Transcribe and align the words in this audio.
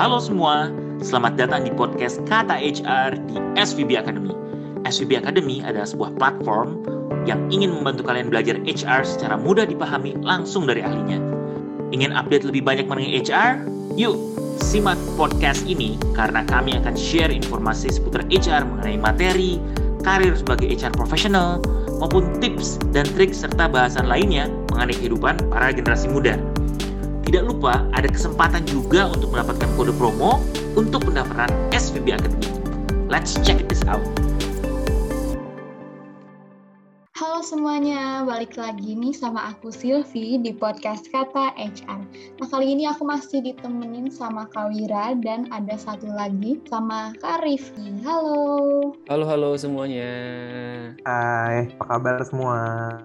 Halo 0.00 0.16
semua, 0.16 0.72
selamat 1.04 1.36
datang 1.36 1.68
di 1.68 1.72
podcast 1.76 2.24
Kata 2.24 2.56
HR 2.56 3.20
di 3.28 3.36
SVB 3.52 4.00
Academy. 4.00 4.32
SVB 4.88 5.20
Academy 5.20 5.60
adalah 5.60 5.84
sebuah 5.84 6.16
platform 6.16 6.80
yang 7.28 7.36
ingin 7.52 7.68
membantu 7.68 8.08
kalian 8.08 8.32
belajar 8.32 8.56
HR 8.64 9.04
secara 9.04 9.36
mudah 9.36 9.68
dipahami 9.68 10.16
langsung 10.24 10.64
dari 10.64 10.80
ahlinya. 10.80 11.20
Ingin 11.92 12.16
update 12.16 12.48
lebih 12.48 12.64
banyak 12.64 12.88
mengenai 12.88 13.12
HR? 13.20 13.60
Yuk, 14.00 14.16
simak 14.64 14.96
podcast 15.20 15.68
ini 15.68 16.00
karena 16.16 16.48
kami 16.48 16.80
akan 16.80 16.96
share 16.96 17.28
informasi 17.28 17.92
seputar 17.92 18.24
HR 18.32 18.64
mengenai 18.72 18.96
materi, 18.96 19.60
karir 20.00 20.32
sebagai 20.32 20.80
HR 20.80 20.96
profesional, 20.96 21.60
maupun 22.00 22.40
tips 22.40 22.80
dan 22.96 23.04
trik 23.04 23.36
serta 23.36 23.68
bahasan 23.68 24.08
lainnya 24.08 24.48
mengenai 24.72 24.96
kehidupan 24.96 25.36
para 25.52 25.76
generasi 25.76 26.08
muda. 26.08 26.40
Tidak 27.30 27.46
lupa 27.46 27.86
ada 27.94 28.10
kesempatan 28.10 28.66
juga 28.66 29.06
untuk 29.06 29.30
mendapatkan 29.30 29.70
kode 29.78 29.94
promo 29.94 30.42
untuk 30.74 31.06
pendaftaran 31.06 31.46
SVB 31.70 32.18
Academy. 32.18 32.50
Let's 33.06 33.38
check 33.46 33.70
this 33.70 33.86
out. 33.86 34.02
Halo 37.14 37.38
semuanya, 37.46 38.26
balik 38.26 38.58
lagi 38.58 38.98
nih 38.98 39.14
sama 39.14 39.54
aku 39.54 39.70
Silvi 39.70 40.42
di 40.42 40.50
podcast 40.50 41.06
Kata 41.14 41.54
HR. 41.54 42.02
Nah 42.42 42.48
kali 42.50 42.74
ini 42.74 42.90
aku 42.90 43.06
masih 43.06 43.46
ditemenin 43.46 44.10
sama 44.10 44.50
Kak 44.50 44.74
Wira 44.74 45.14
dan 45.22 45.46
ada 45.54 45.78
satu 45.78 46.10
lagi 46.10 46.58
sama 46.66 47.14
Kak 47.22 47.46
Rifki. 47.46 47.94
Halo. 48.02 48.90
Halo 49.06 49.22
halo 49.30 49.54
semuanya. 49.54 50.10
Hai, 51.06 51.70
apa 51.78 51.94
kabar 51.94 52.26
semua? 52.26 52.58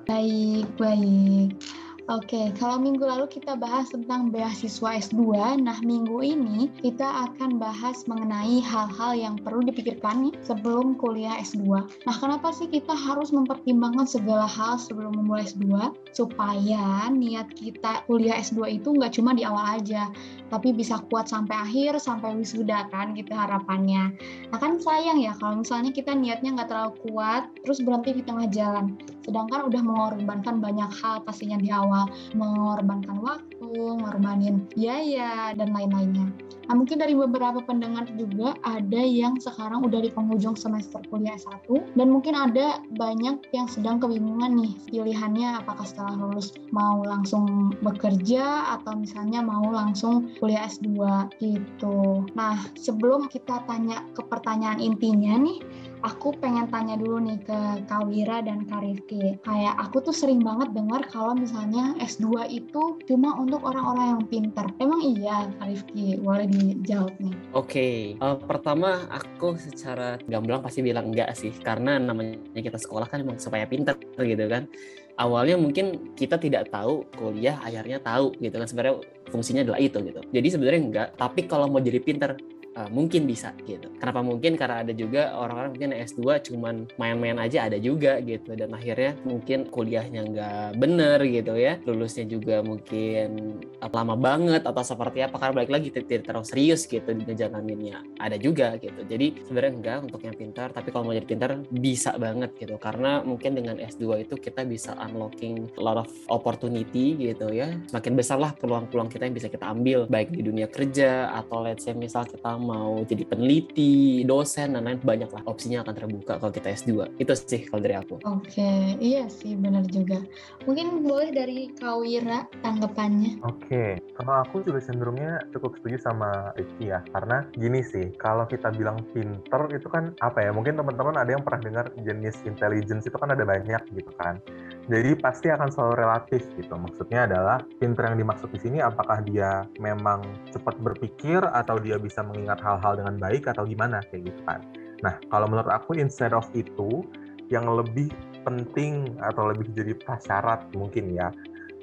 Baik, 0.10 0.66
baik. 0.82 1.85
Oke, 2.06 2.54
kalau 2.62 2.78
minggu 2.78 3.02
lalu 3.02 3.26
kita 3.26 3.58
bahas 3.58 3.90
tentang 3.90 4.30
beasiswa 4.30 4.94
S2, 4.94 5.26
nah 5.58 5.82
minggu 5.82 6.22
ini 6.22 6.70
kita 6.86 7.02
akan 7.02 7.58
bahas 7.58 8.06
mengenai 8.06 8.62
hal-hal 8.62 9.18
yang 9.18 9.42
perlu 9.42 9.66
dipikirkan 9.66 10.30
nih 10.30 10.34
sebelum 10.46 11.02
kuliah 11.02 11.42
S2. 11.42 11.66
Nah, 12.06 12.16
kenapa 12.22 12.54
sih 12.54 12.70
kita 12.70 12.94
harus 12.94 13.34
mempertimbangkan 13.34 14.06
segala 14.06 14.46
hal 14.46 14.78
sebelum 14.78 15.18
memulai 15.18 15.50
S2? 15.50 15.66
Supaya 16.14 17.10
niat 17.10 17.50
kita 17.58 18.06
kuliah 18.06 18.38
S2 18.38 18.78
itu 18.78 18.94
nggak 18.94 19.18
cuma 19.18 19.34
di 19.34 19.42
awal 19.42 19.82
aja, 19.82 20.06
tapi 20.54 20.78
bisa 20.78 21.02
kuat 21.10 21.26
sampai 21.26 21.58
akhir, 21.58 21.98
sampai 21.98 22.38
wisuda 22.38 22.86
kan 22.94 23.18
gitu 23.18 23.34
harapannya. 23.34 24.14
Nah 24.54 24.58
kan 24.62 24.78
sayang 24.78 25.26
ya 25.26 25.34
kalau 25.42 25.66
misalnya 25.66 25.90
kita 25.90 26.14
niatnya 26.14 26.54
nggak 26.54 26.70
terlalu 26.70 26.94
kuat, 27.10 27.50
terus 27.66 27.82
berhenti 27.82 28.14
di 28.14 28.22
tengah 28.22 28.46
jalan. 28.54 28.94
Sedangkan 29.26 29.66
udah 29.66 29.82
mengorbankan 29.82 30.62
banyak 30.62 30.90
hal 31.02 31.26
pastinya 31.26 31.58
di 31.58 31.74
awal 31.74 32.06
mengorbankan 32.38 33.18
waktu, 33.26 33.74
ngorbanin 33.74 34.70
biaya, 34.70 35.58
dan 35.58 35.74
lain-lainnya. 35.74 36.30
Nah, 36.66 36.74
mungkin 36.74 36.98
dari 36.98 37.14
beberapa 37.14 37.62
pendengar 37.62 38.10
juga 38.18 38.58
ada 38.66 39.02
yang 39.02 39.38
sekarang 39.38 39.86
udah 39.86 40.02
di 40.02 40.10
penghujung 40.10 40.58
semester 40.58 41.02
kuliah 41.14 41.38
S1 41.38 41.70
dan 41.94 42.08
mungkin 42.10 42.34
ada 42.34 42.82
banyak 42.98 43.42
yang 43.54 43.68
sedang 43.70 44.02
kebingungan 44.02 44.58
nih 44.58 44.74
pilihannya 44.90 45.62
apakah 45.62 45.86
setelah 45.86 46.18
lulus 46.18 46.54
mau 46.74 47.06
langsung 47.06 47.74
bekerja 47.86 48.76
atau 48.80 48.98
misalnya 48.98 49.46
mau 49.46 49.70
langsung 49.70 50.34
kuliah 50.42 50.66
S2 50.66 50.90
gitu. 51.38 52.26
Nah, 52.34 52.66
sebelum 52.74 53.30
kita 53.30 53.62
tanya 53.70 54.02
ke 54.18 54.26
pertanyaan 54.26 54.82
intinya 54.82 55.38
nih, 55.38 55.62
aku 56.06 56.38
pengen 56.38 56.70
tanya 56.70 56.94
dulu 56.96 57.18
nih 57.18 57.42
ke 57.42 57.60
Kak 57.90 58.06
Wira 58.06 58.46
dan 58.46 58.70
Kak 58.70 58.86
Rifki. 58.86 59.42
Kayak 59.42 59.76
aku 59.82 60.06
tuh 60.06 60.16
sering 60.16 60.46
banget 60.46 60.70
dengar 60.78 61.02
kalau 61.10 61.34
misalnya 61.34 61.98
S2 61.98 62.46
itu 62.54 63.02
cuma 63.10 63.34
untuk 63.42 63.66
orang-orang 63.66 64.18
yang 64.18 64.24
pintar. 64.30 64.70
Emang 64.78 65.02
iya 65.02 65.50
Kak 65.58 65.66
Rifki? 65.66 66.22
Boleh 66.22 66.46
dijawab 66.56 67.14
nih. 67.20 67.36
Oke, 67.52 67.54
okay. 67.54 67.96
uh, 68.20 68.38
pertama 68.40 69.08
aku 69.12 69.60
secara 69.60 70.16
gamblang 70.26 70.64
pasti 70.64 70.80
bilang 70.82 71.12
enggak 71.12 71.36
sih, 71.36 71.52
karena 71.64 72.00
namanya 72.00 72.40
kita 72.56 72.80
sekolah 72.80 73.08
kan 73.08 73.24
emang 73.24 73.38
supaya 73.38 73.68
pintar 73.68 74.00
gitu 74.00 74.46
kan. 74.48 74.68
Awalnya 75.16 75.56
mungkin 75.56 76.12
kita 76.12 76.36
tidak 76.36 76.68
tahu 76.76 77.08
kuliah, 77.16 77.56
akhirnya 77.64 78.04
tahu 78.04 78.36
gitu 78.44 78.56
kan 78.60 78.68
sebenarnya 78.68 78.96
fungsinya 79.32 79.64
adalah 79.64 79.80
itu 79.80 79.98
gitu. 80.04 80.20
Jadi 80.32 80.48
sebenarnya 80.52 80.82
enggak, 80.84 81.08
tapi 81.16 81.48
kalau 81.48 81.72
mau 81.72 81.80
jadi 81.80 82.04
pintar 82.04 82.36
uh, 82.76 82.90
mungkin 82.92 83.26
bisa 83.26 83.56
gitu. 83.64 83.88
Kenapa 83.98 84.22
mungkin? 84.22 84.60
Karena 84.60 84.84
ada 84.84 84.94
juga 84.94 85.34
orang-orang 85.36 85.72
mungkin 85.76 85.92
S2 85.96 86.22
cuman 86.52 86.76
main-main 87.00 87.40
aja 87.40 87.68
ada 87.68 87.80
juga 87.80 88.20
gitu 88.22 88.54
dan 88.54 88.76
akhirnya 88.76 89.16
mungkin 89.24 89.68
kuliahnya 89.72 90.22
nggak 90.30 90.68
bener 90.78 91.20
gitu 91.26 91.56
ya. 91.56 91.80
Lulusnya 91.88 92.28
juga 92.28 92.62
mungkin 92.62 93.60
uh, 93.80 93.92
lama 93.92 94.16
banget 94.20 94.64
atau 94.68 94.84
seperti 94.84 95.24
apa 95.24 95.40
karena 95.40 95.54
balik 95.64 95.72
lagi 95.72 95.88
tidak 95.90 96.28
terlalu 96.28 96.46
serius 96.46 96.84
gitu 96.86 97.08
ngejalaninnya. 97.16 98.04
Ada 98.20 98.36
juga 98.36 98.76
gitu. 98.78 99.02
Jadi 99.08 99.48
sebenarnya 99.48 99.74
enggak 99.74 99.98
untuk 100.12 100.22
yang 100.28 100.36
pintar, 100.36 100.70
tapi 100.76 100.92
kalau 100.92 101.08
mau 101.08 101.16
jadi 101.16 101.28
pintar 101.28 101.56
bisa 101.72 102.14
banget 102.20 102.52
gitu. 102.60 102.76
Karena 102.76 103.24
mungkin 103.24 103.56
dengan 103.56 103.80
S2 103.80 104.28
itu 104.28 104.36
kita 104.36 104.68
bisa 104.68 104.94
unlocking 105.00 105.72
a 105.80 105.82
lot 105.82 105.96
of 105.96 106.10
opportunity 106.28 107.16
gitu 107.16 107.50
ya. 107.56 107.72
Semakin 107.88 108.14
besar 108.20 108.38
lah 108.38 108.52
peluang-peluang 108.58 109.08
kita 109.08 109.24
yang 109.30 109.36
bisa 109.36 109.48
kita 109.48 109.66
ambil 109.72 110.10
baik 110.12 110.36
di 110.36 110.44
dunia 110.44 110.68
kerja 110.68 111.32
atau 111.32 111.64
let's 111.64 111.88
say 111.88 111.96
misal 111.96 112.28
kita 112.28 112.58
mau 112.66 113.06
jadi 113.06 113.24
peneliti, 113.30 114.26
dosen, 114.26 114.74
dan 114.74 114.90
lain 114.90 114.98
banyak 115.00 115.30
lah 115.30 115.44
opsinya 115.46 115.86
akan 115.86 115.94
terbuka 115.94 116.42
kalau 116.42 116.50
kita 116.50 116.74
S2. 116.74 117.22
Itu 117.22 117.38
sih 117.38 117.70
kalau 117.70 117.86
dari 117.86 117.96
aku. 117.96 118.18
Oke, 118.26 118.98
iya 118.98 119.30
sih 119.30 119.54
benar 119.54 119.86
juga. 119.86 120.26
Mungkin 120.66 121.06
boleh 121.06 121.30
dari 121.30 121.70
Kawira 121.78 122.50
tanggapannya. 122.66 123.46
Oke, 123.46 124.02
kalau 124.18 124.34
aku 124.42 124.66
juga 124.66 124.82
cenderungnya 124.82 125.46
cukup 125.54 125.78
setuju 125.80 126.02
sama 126.02 126.52
Rifki 126.58 126.90
ya. 126.90 127.06
Karena 127.14 127.46
gini 127.54 127.86
sih, 127.86 128.10
kalau 128.18 128.50
kita 128.50 128.74
bilang 128.74 128.98
pinter 129.14 129.62
itu 129.70 129.88
kan 129.88 130.18
apa 130.26 130.42
ya, 130.42 130.52
mungkin 130.52 130.76
teman-teman 130.76 131.22
ada 131.22 131.30
yang 131.30 131.46
pernah 131.46 131.62
dengar 131.62 131.86
jenis 132.02 132.42
intelligence 132.50 133.06
itu 133.06 133.18
kan 133.22 133.30
ada 133.30 133.46
banyak 133.46 133.82
gitu 133.94 134.12
kan. 134.18 134.42
Jadi 134.86 135.18
pasti 135.18 135.50
akan 135.50 135.74
selalu 135.74 135.94
relatif 135.98 136.46
gitu. 136.54 136.78
Maksudnya 136.78 137.26
adalah 137.26 137.58
pinter 137.82 138.06
yang 138.06 138.22
dimaksud 138.22 138.54
di 138.54 138.60
sini 138.62 138.78
apakah 138.86 139.26
dia 139.26 139.66
memang 139.82 140.22
cepat 140.54 140.78
berpikir 140.78 141.42
atau 141.42 141.82
dia 141.82 141.98
bisa 141.98 142.22
mengingat 142.22 142.62
hal-hal 142.62 143.02
dengan 143.02 143.18
baik 143.18 143.50
atau 143.50 143.66
gimana 143.66 144.06
kayak 144.14 144.30
gitu 144.30 144.42
kan. 144.46 144.62
Nah, 145.02 145.18
kalau 145.34 145.50
menurut 145.50 145.70
aku 145.74 145.98
instead 145.98 146.38
of 146.38 146.46
itu 146.54 147.02
yang 147.50 147.66
lebih 147.66 148.14
penting 148.46 149.18
atau 149.26 149.50
lebih 149.50 149.74
jadi 149.74 149.98
prasyarat 149.98 150.70
mungkin 150.78 151.18
ya 151.18 151.34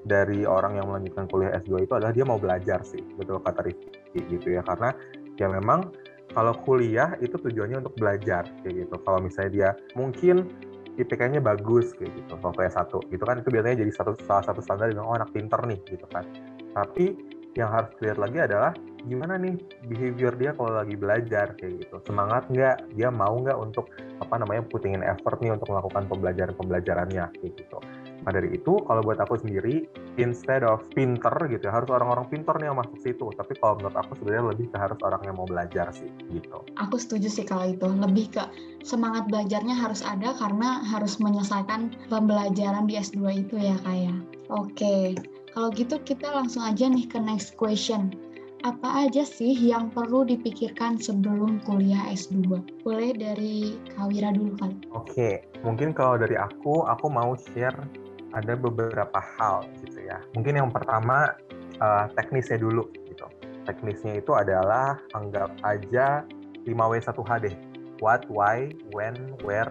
dari 0.07 0.47
orang 0.47 0.79
yang 0.79 0.91
melanjutkan 0.91 1.27
kuliah 1.31 1.55
S2 1.63 1.87
itu 1.87 1.93
adalah 1.95 2.15
dia 2.15 2.27
mau 2.27 2.39
belajar 2.39 2.83
sih, 2.83 3.03
betul 3.19 3.43
kata 3.43 3.67
Rifki 3.67 4.19
gitu 4.31 4.59
ya. 4.59 4.63
Karena 4.63 4.95
ya 5.39 5.51
memang 5.51 5.91
kalau 6.35 6.55
kuliah 6.63 7.19
itu 7.19 7.35
tujuannya 7.35 7.83
untuk 7.83 7.95
belajar 7.99 8.47
kayak 8.63 8.87
gitu. 8.87 8.95
Kalau 9.03 9.19
misalnya 9.23 9.51
dia 9.51 9.71
mungkin 9.99 10.51
IPK-nya 11.01 11.41
bagus 11.41 11.97
kayak 11.97 12.13
gitu. 12.17 12.37
Waktu 12.41 12.69
S1 12.69 12.93
gitu 13.09 13.25
kan 13.25 13.41
itu 13.41 13.49
biasanya 13.49 13.77
jadi 13.85 13.93
satu 13.93 14.13
salah 14.25 14.45
satu 14.45 14.61
standar 14.61 14.93
yang 14.93 15.07
oh 15.07 15.17
anak 15.17 15.33
pinter 15.33 15.61
nih 15.65 15.81
gitu 15.89 16.05
kan. 16.13 16.25
Tapi 16.73 17.17
yang 17.53 17.69
harus 17.69 17.93
dilihat 18.01 18.19
lagi 18.21 18.39
adalah 18.41 18.73
gimana 19.05 19.37
nih 19.37 19.59
behavior 19.91 20.33
dia 20.39 20.57
kalau 20.57 20.73
lagi 20.79 20.97
belajar 20.97 21.53
kayak 21.57 21.85
gitu. 21.85 21.97
Semangat 22.05 22.49
nggak? 22.49 22.93
Dia 22.97 23.09
mau 23.13 23.35
nggak 23.37 23.59
untuk 23.59 23.93
apa 24.21 24.35
namanya 24.41 24.63
puttingin 24.69 25.05
effort 25.05 25.41
nih 25.43 25.53
untuk 25.53 25.69
melakukan 25.73 26.09
pembelajaran 26.09 26.55
pembelajarannya 26.57 27.25
kayak 27.41 27.53
gitu 27.57 27.79
nah 28.23 28.33
dari 28.33 28.55
itu 28.55 28.79
kalau 28.87 29.03
buat 29.03 29.19
aku 29.19 29.41
sendiri 29.43 29.87
instead 30.17 30.63
of 30.63 30.83
pinter 30.95 31.33
gitu 31.51 31.67
ya 31.67 31.73
harus 31.75 31.91
orang-orang 31.91 32.27
pinter 32.31 32.55
nih 32.59 32.71
yang 32.71 32.79
masuk 32.79 32.99
situ 33.03 33.27
tapi 33.35 33.53
kalau 33.59 33.79
menurut 33.79 33.97
aku 33.99 34.15
sebenarnya 34.19 34.45
lebih 34.55 34.67
ke 34.71 34.77
harus 34.79 34.99
orang 35.03 35.23
yang 35.27 35.37
mau 35.37 35.47
belajar 35.49 35.91
sih 35.91 36.09
gitu 36.31 36.63
Aku 36.81 36.97
setuju 36.97 37.29
sih 37.29 37.45
kalau 37.45 37.69
itu. 37.69 37.85
Lebih 37.85 38.33
ke 38.33 38.43
semangat 38.83 39.29
belajarnya 39.29 39.77
harus 39.77 40.01
ada 40.01 40.33
karena 40.37 40.81
harus 40.89 41.21
menyelesaikan 41.21 41.93
pembelajaran 42.09 42.89
di 42.89 42.97
S2 42.97 43.47
itu 43.47 43.55
ya 43.61 43.77
kayak. 43.85 44.17
Oke, 44.53 45.17
kalau 45.53 45.69
gitu 45.73 46.01
kita 46.03 46.29
langsung 46.33 46.65
aja 46.65 46.89
nih 46.89 47.07
ke 47.09 47.21
next 47.21 47.55
question. 47.61 48.13
Apa 48.63 49.11
aja 49.11 49.27
sih 49.27 49.51
yang 49.59 49.91
perlu 49.91 50.23
dipikirkan 50.23 50.95
sebelum 50.95 51.59
kuliah 51.67 52.15
S2? 52.15 52.63
Boleh 52.87 53.11
dari 53.11 53.75
Kawira 53.99 54.31
dulu 54.31 54.55
kali. 54.55 54.77
Oke, 54.95 55.43
mungkin 55.67 55.91
kalau 55.91 56.15
dari 56.15 56.39
aku, 56.39 56.87
aku 56.87 57.11
mau 57.11 57.35
share 57.35 57.75
ada 58.33 58.57
beberapa 58.57 59.21
hal 59.39 59.69
gitu 59.85 60.05
ya. 60.05 60.19
Mungkin 60.37 60.59
yang 60.59 60.71
pertama 60.73 61.37
uh, 61.81 62.09
teknisnya 62.17 62.61
dulu 62.61 62.89
gitu. 63.09 63.27
Teknisnya 63.69 64.19
itu 64.19 64.33
adalah 64.35 64.99
anggap 65.15 65.53
aja 65.63 66.27
5W1H 66.67 67.31
deh. 67.45 67.57
What, 68.03 68.27
why, 68.27 68.75
when, 68.91 69.15
where, 69.47 69.71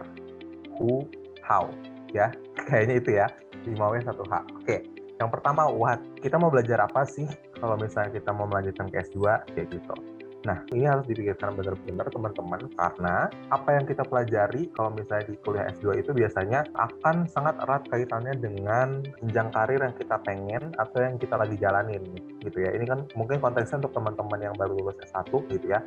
who, 0.79 1.03
how. 1.43 1.67
Ya, 2.15 2.31
kayaknya 2.69 2.95
itu 3.01 3.11
ya. 3.19 3.27
5W1H. 3.67 4.33
Oke, 4.63 4.77
yang 5.21 5.29
pertama 5.29 5.69
what. 5.69 6.01
Kita 6.17 6.39
mau 6.39 6.49
belajar 6.49 6.81
apa 6.81 7.05
sih 7.05 7.27
kalau 7.59 7.77
misalnya 7.77 8.17
kita 8.17 8.33
mau 8.33 8.49
melanjutkan 8.49 8.89
ke 8.89 9.05
S2 9.05 9.19
kayak 9.53 9.67
gitu. 9.69 9.95
Nah, 10.41 10.65
ini 10.73 10.89
harus 10.89 11.05
dipikirkan 11.05 11.53
benar-benar 11.53 12.09
teman-teman 12.09 12.61
karena 12.73 13.29
apa 13.53 13.69
yang 13.77 13.85
kita 13.85 14.01
pelajari 14.01 14.73
kalau 14.73 14.89
misalnya 14.89 15.29
di 15.29 15.37
kuliah 15.45 15.69
S2 15.69 16.01
itu 16.01 16.11
biasanya 16.17 16.65
akan 16.73 17.29
sangat 17.29 17.61
erat 17.61 17.85
kaitannya 17.93 18.33
dengan 18.41 19.05
jenjang 19.21 19.53
karir 19.53 19.81
yang 19.85 19.93
kita 19.93 20.17
pengen 20.25 20.73
atau 20.81 20.97
yang 20.97 21.21
kita 21.21 21.37
lagi 21.37 21.55
jalanin 21.61 22.01
gitu 22.41 22.57
ya. 22.57 22.73
Ini 22.73 22.85
kan 22.89 23.05
mungkin 23.13 23.37
konteksnya 23.37 23.85
untuk 23.85 23.93
teman-teman 23.93 24.39
yang 24.41 24.55
baru 24.57 24.73
lulus 24.81 24.97
S1 25.05 25.29
gitu 25.29 25.67
ya. 25.69 25.85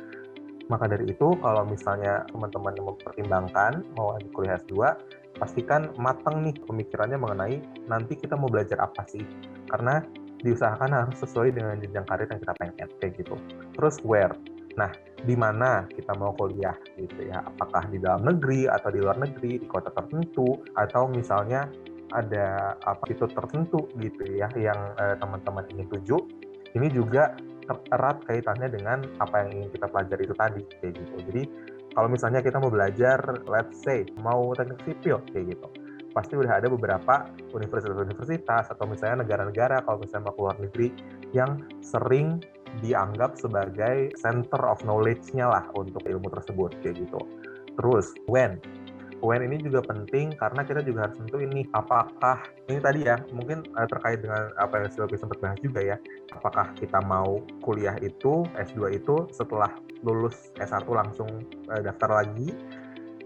Maka 0.71 0.87
dari 0.87 1.11
itu 1.11 1.35
kalau 1.43 1.67
misalnya 1.67 2.23
teman-teman 2.31 2.73
mempertimbangkan 2.79 3.83
mau 3.99 4.15
di 4.17 4.31
kuliah 4.31 4.55
S2, 4.63 4.73
pastikan 5.35 5.91
matang 5.99 6.47
nih 6.47 6.55
pemikirannya 6.63 7.19
mengenai 7.19 7.55
nanti 7.91 8.15
kita 8.15 8.39
mau 8.39 8.47
belajar 8.47 8.79
apa 8.87 9.03
sih. 9.03 9.21
Karena 9.67 9.99
diusahakan 10.43 10.91
harus 10.91 11.17
sesuai 11.23 11.55
dengan 11.55 11.79
jenjang 11.79 12.05
karir 12.07 12.27
yang 12.27 12.41
kita 12.41 12.53
pengen 12.59 12.75
kayak 12.99 13.13
gitu. 13.19 13.35
Terus 13.77 13.95
where? 14.03 14.35
Nah, 14.75 14.91
di 15.23 15.35
mana 15.39 15.87
kita 15.87 16.11
mau 16.19 16.35
kuliah 16.35 16.75
gitu 16.99 17.31
ya? 17.31 17.43
Apakah 17.47 17.87
di 17.87 17.97
dalam 17.99 18.27
negeri 18.27 18.67
atau 18.67 18.91
di 18.91 18.99
luar 18.99 19.15
negeri, 19.15 19.63
di 19.63 19.67
kota 19.67 19.89
tertentu 19.95 20.59
atau 20.75 21.07
misalnya 21.07 21.71
ada 22.13 22.77
apa 22.85 23.05
itu 23.09 23.25
tertentu 23.27 23.87
gitu 23.97 24.23
ya 24.35 24.51
yang 24.59 24.77
eh, 24.99 25.15
teman-teman 25.17 25.65
ingin 25.71 25.87
tuju. 25.89 26.17
Ini 26.75 26.91
juga 26.91 27.39
erat 27.89 28.21
kaitannya 28.27 28.67
dengan 28.67 29.07
apa 29.17 29.47
yang 29.47 29.63
ingin 29.63 29.69
kita 29.73 29.87
pelajari 29.89 30.23
itu 30.27 30.35
tadi 30.35 30.61
kayak 30.83 30.93
gitu. 30.99 31.15
Jadi 31.31 31.43
kalau 31.95 32.11
misalnya 32.11 32.43
kita 32.43 32.59
mau 32.59 32.67
belajar, 32.67 33.17
let's 33.47 33.79
say 33.79 34.03
mau 34.19 34.51
teknik 34.53 34.83
sipil 34.83 35.23
kayak 35.31 35.55
gitu 35.55 35.84
pasti 36.15 36.39
udah 36.39 36.63
ada 36.63 36.71
beberapa 36.71 37.27
universitas-universitas 37.51 38.71
atau 38.71 38.87
misalnya 38.87 39.27
negara-negara 39.27 39.83
kalau 39.83 39.99
misalnya 39.99 40.31
mau 40.31 40.35
keluar 40.39 40.55
negeri 40.57 40.95
yang 41.35 41.59
sering 41.83 42.39
dianggap 42.79 43.35
sebagai 43.35 44.15
center 44.15 44.63
of 44.63 44.79
knowledge-nya 44.87 45.51
lah 45.51 45.67
untuk 45.75 46.03
ilmu 46.07 46.31
tersebut 46.31 46.71
kayak 46.79 47.03
gitu. 47.03 47.19
Terus 47.75 48.15
when 48.31 48.63
when 49.23 49.41
ini 49.41 49.57
juga 49.63 49.81
penting 49.83 50.35
karena 50.35 50.61
kita 50.61 50.83
juga 50.83 51.07
harus 51.07 51.17
tentu 51.17 51.39
ini 51.39 51.63
apakah 51.71 52.43
ini 52.67 52.79
tadi 52.83 53.07
ya 53.07 53.17
mungkin 53.31 53.63
uh, 53.73 53.87
terkait 53.87 54.21
dengan 54.21 54.51
apa 54.59 54.85
yang 54.85 54.89
Silvi 54.91 55.17
sempat 55.17 55.39
bahas 55.39 55.59
juga 55.63 55.79
ya 55.81 55.97
apakah 56.35 56.69
kita 56.75 56.99
mau 57.03 57.39
kuliah 57.63 57.95
itu 58.03 58.43
S2 58.53 58.99
itu 59.01 59.15
setelah 59.31 59.71
lulus 60.03 60.51
S1 60.61 60.85
langsung 60.85 61.29
uh, 61.71 61.81
daftar 61.81 62.23
lagi 62.23 62.53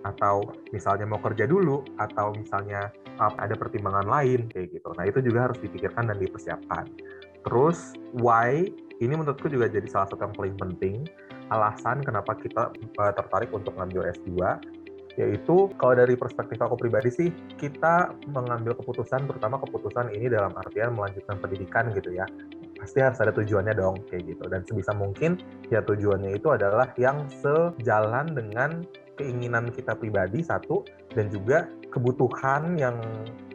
atau 0.07 0.43
misalnya 0.71 1.03
mau 1.03 1.19
kerja 1.19 1.43
dulu 1.43 1.83
atau 1.99 2.31
misalnya 2.35 2.87
ada 3.19 3.55
pertimbangan 3.55 4.07
lain 4.07 4.47
kayak 4.47 4.71
gitu. 4.79 4.95
Nah 4.95 5.03
itu 5.03 5.19
juga 5.19 5.51
harus 5.51 5.59
dipikirkan 5.59 6.07
dan 6.07 6.17
dipersiapkan. 6.17 6.87
Terus 7.43 7.95
why 8.15 8.67
ini 8.99 9.13
menurutku 9.15 9.47
juga 9.47 9.67
jadi 9.71 9.87
salah 9.87 10.07
satu 10.11 10.23
yang 10.23 10.35
paling 10.35 10.55
penting 10.59 11.07
alasan 11.49 12.03
kenapa 12.05 12.37
kita 12.37 12.69
uh, 13.01 13.13
tertarik 13.15 13.49
untuk 13.49 13.73
mengambil 13.75 14.11
S2 14.13 14.59
yaitu 15.17 15.67
kalau 15.75 15.99
dari 15.99 16.15
perspektif 16.15 16.61
aku 16.63 16.79
pribadi 16.79 17.11
sih 17.11 17.29
kita 17.59 18.15
mengambil 18.31 18.71
keputusan 18.77 19.27
terutama 19.27 19.59
keputusan 19.59 20.15
ini 20.15 20.31
dalam 20.31 20.53
artian 20.55 20.95
melanjutkan 20.95 21.35
pendidikan 21.43 21.91
gitu 21.91 22.15
ya 22.15 22.23
pasti 22.79 23.03
harus 23.03 23.19
ada 23.19 23.35
tujuannya 23.35 23.75
dong 23.75 23.99
kayak 24.07 24.31
gitu 24.31 24.47
dan 24.47 24.63
sebisa 24.63 24.95
mungkin 24.95 25.35
ya 25.67 25.83
tujuannya 25.83 26.39
itu 26.39 26.47
adalah 26.55 26.87
yang 26.95 27.27
sejalan 27.27 28.31
dengan 28.31 28.87
keinginan 29.19 29.67
kita 29.75 29.93
pribadi 29.99 30.39
satu 30.39 30.87
dan 31.11 31.27
juga 31.27 31.67
kebutuhan 31.91 32.79
yang 32.79 32.95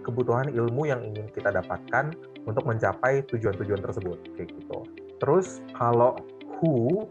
kebutuhan 0.04 0.52
ilmu 0.52 0.84
yang 0.84 1.00
ingin 1.00 1.24
kita 1.32 1.48
dapatkan 1.48 2.12
untuk 2.44 2.68
mencapai 2.68 3.24
tujuan-tujuan 3.32 3.80
tersebut 3.80 4.18
kayak 4.36 4.52
gitu. 4.52 4.84
Terus 5.16 5.64
kalau 5.72 6.20
who 6.60 7.08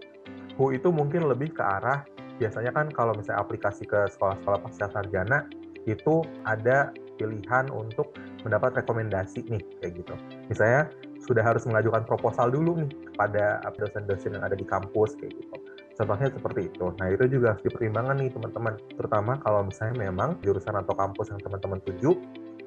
who 0.61 0.69
itu 0.69 0.93
mungkin 0.93 1.25
lebih 1.25 1.57
ke 1.57 1.65
arah 1.65 2.05
biasanya 2.37 2.69
kan 2.69 2.93
kalau 2.93 3.17
misalnya 3.17 3.41
aplikasi 3.41 3.89
ke 3.89 4.05
sekolah-sekolah 4.13 4.61
pasca 4.61 4.85
sarjana 4.93 5.49
itu 5.89 6.21
ada 6.45 6.93
pilihan 7.17 7.73
untuk 7.73 8.13
mendapat 8.45 8.85
rekomendasi 8.85 9.41
nih 9.49 9.63
kayak 9.81 10.05
gitu. 10.05 10.13
Misalnya 10.53 10.93
sudah 11.23 11.41
harus 11.41 11.63
mengajukan 11.65 12.03
proposal 12.05 12.51
dulu 12.51 12.83
nih 12.83 12.91
kepada 13.13 13.63
dosen-dosen 13.79 14.37
yang 14.37 14.43
ada 14.43 14.59
di 14.59 14.67
kampus 14.67 15.15
kayak 15.15 15.39
gitu 15.39 15.62
Contohnya 15.93 16.27
seperti 16.33 16.73
itu. 16.73 16.85
Nah, 16.97 17.07
itu 17.13 17.25
juga 17.29 17.53
harus 17.53 17.61
dipertimbangkan 17.61 18.15
nih 18.17 18.29
teman-teman. 18.33 18.73
Terutama 18.97 19.37
kalau 19.45 19.61
misalnya 19.69 20.09
memang 20.09 20.41
jurusan 20.41 20.73
atau 20.73 20.93
kampus 20.97 21.29
yang 21.29 21.41
teman-teman 21.41 21.77
tuju 21.85 22.17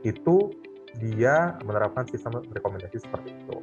itu 0.06 0.36
dia 1.02 1.58
menerapkan 1.66 2.06
sistem 2.06 2.38
rekomendasi 2.54 3.02
seperti 3.02 3.34
itu. 3.34 3.58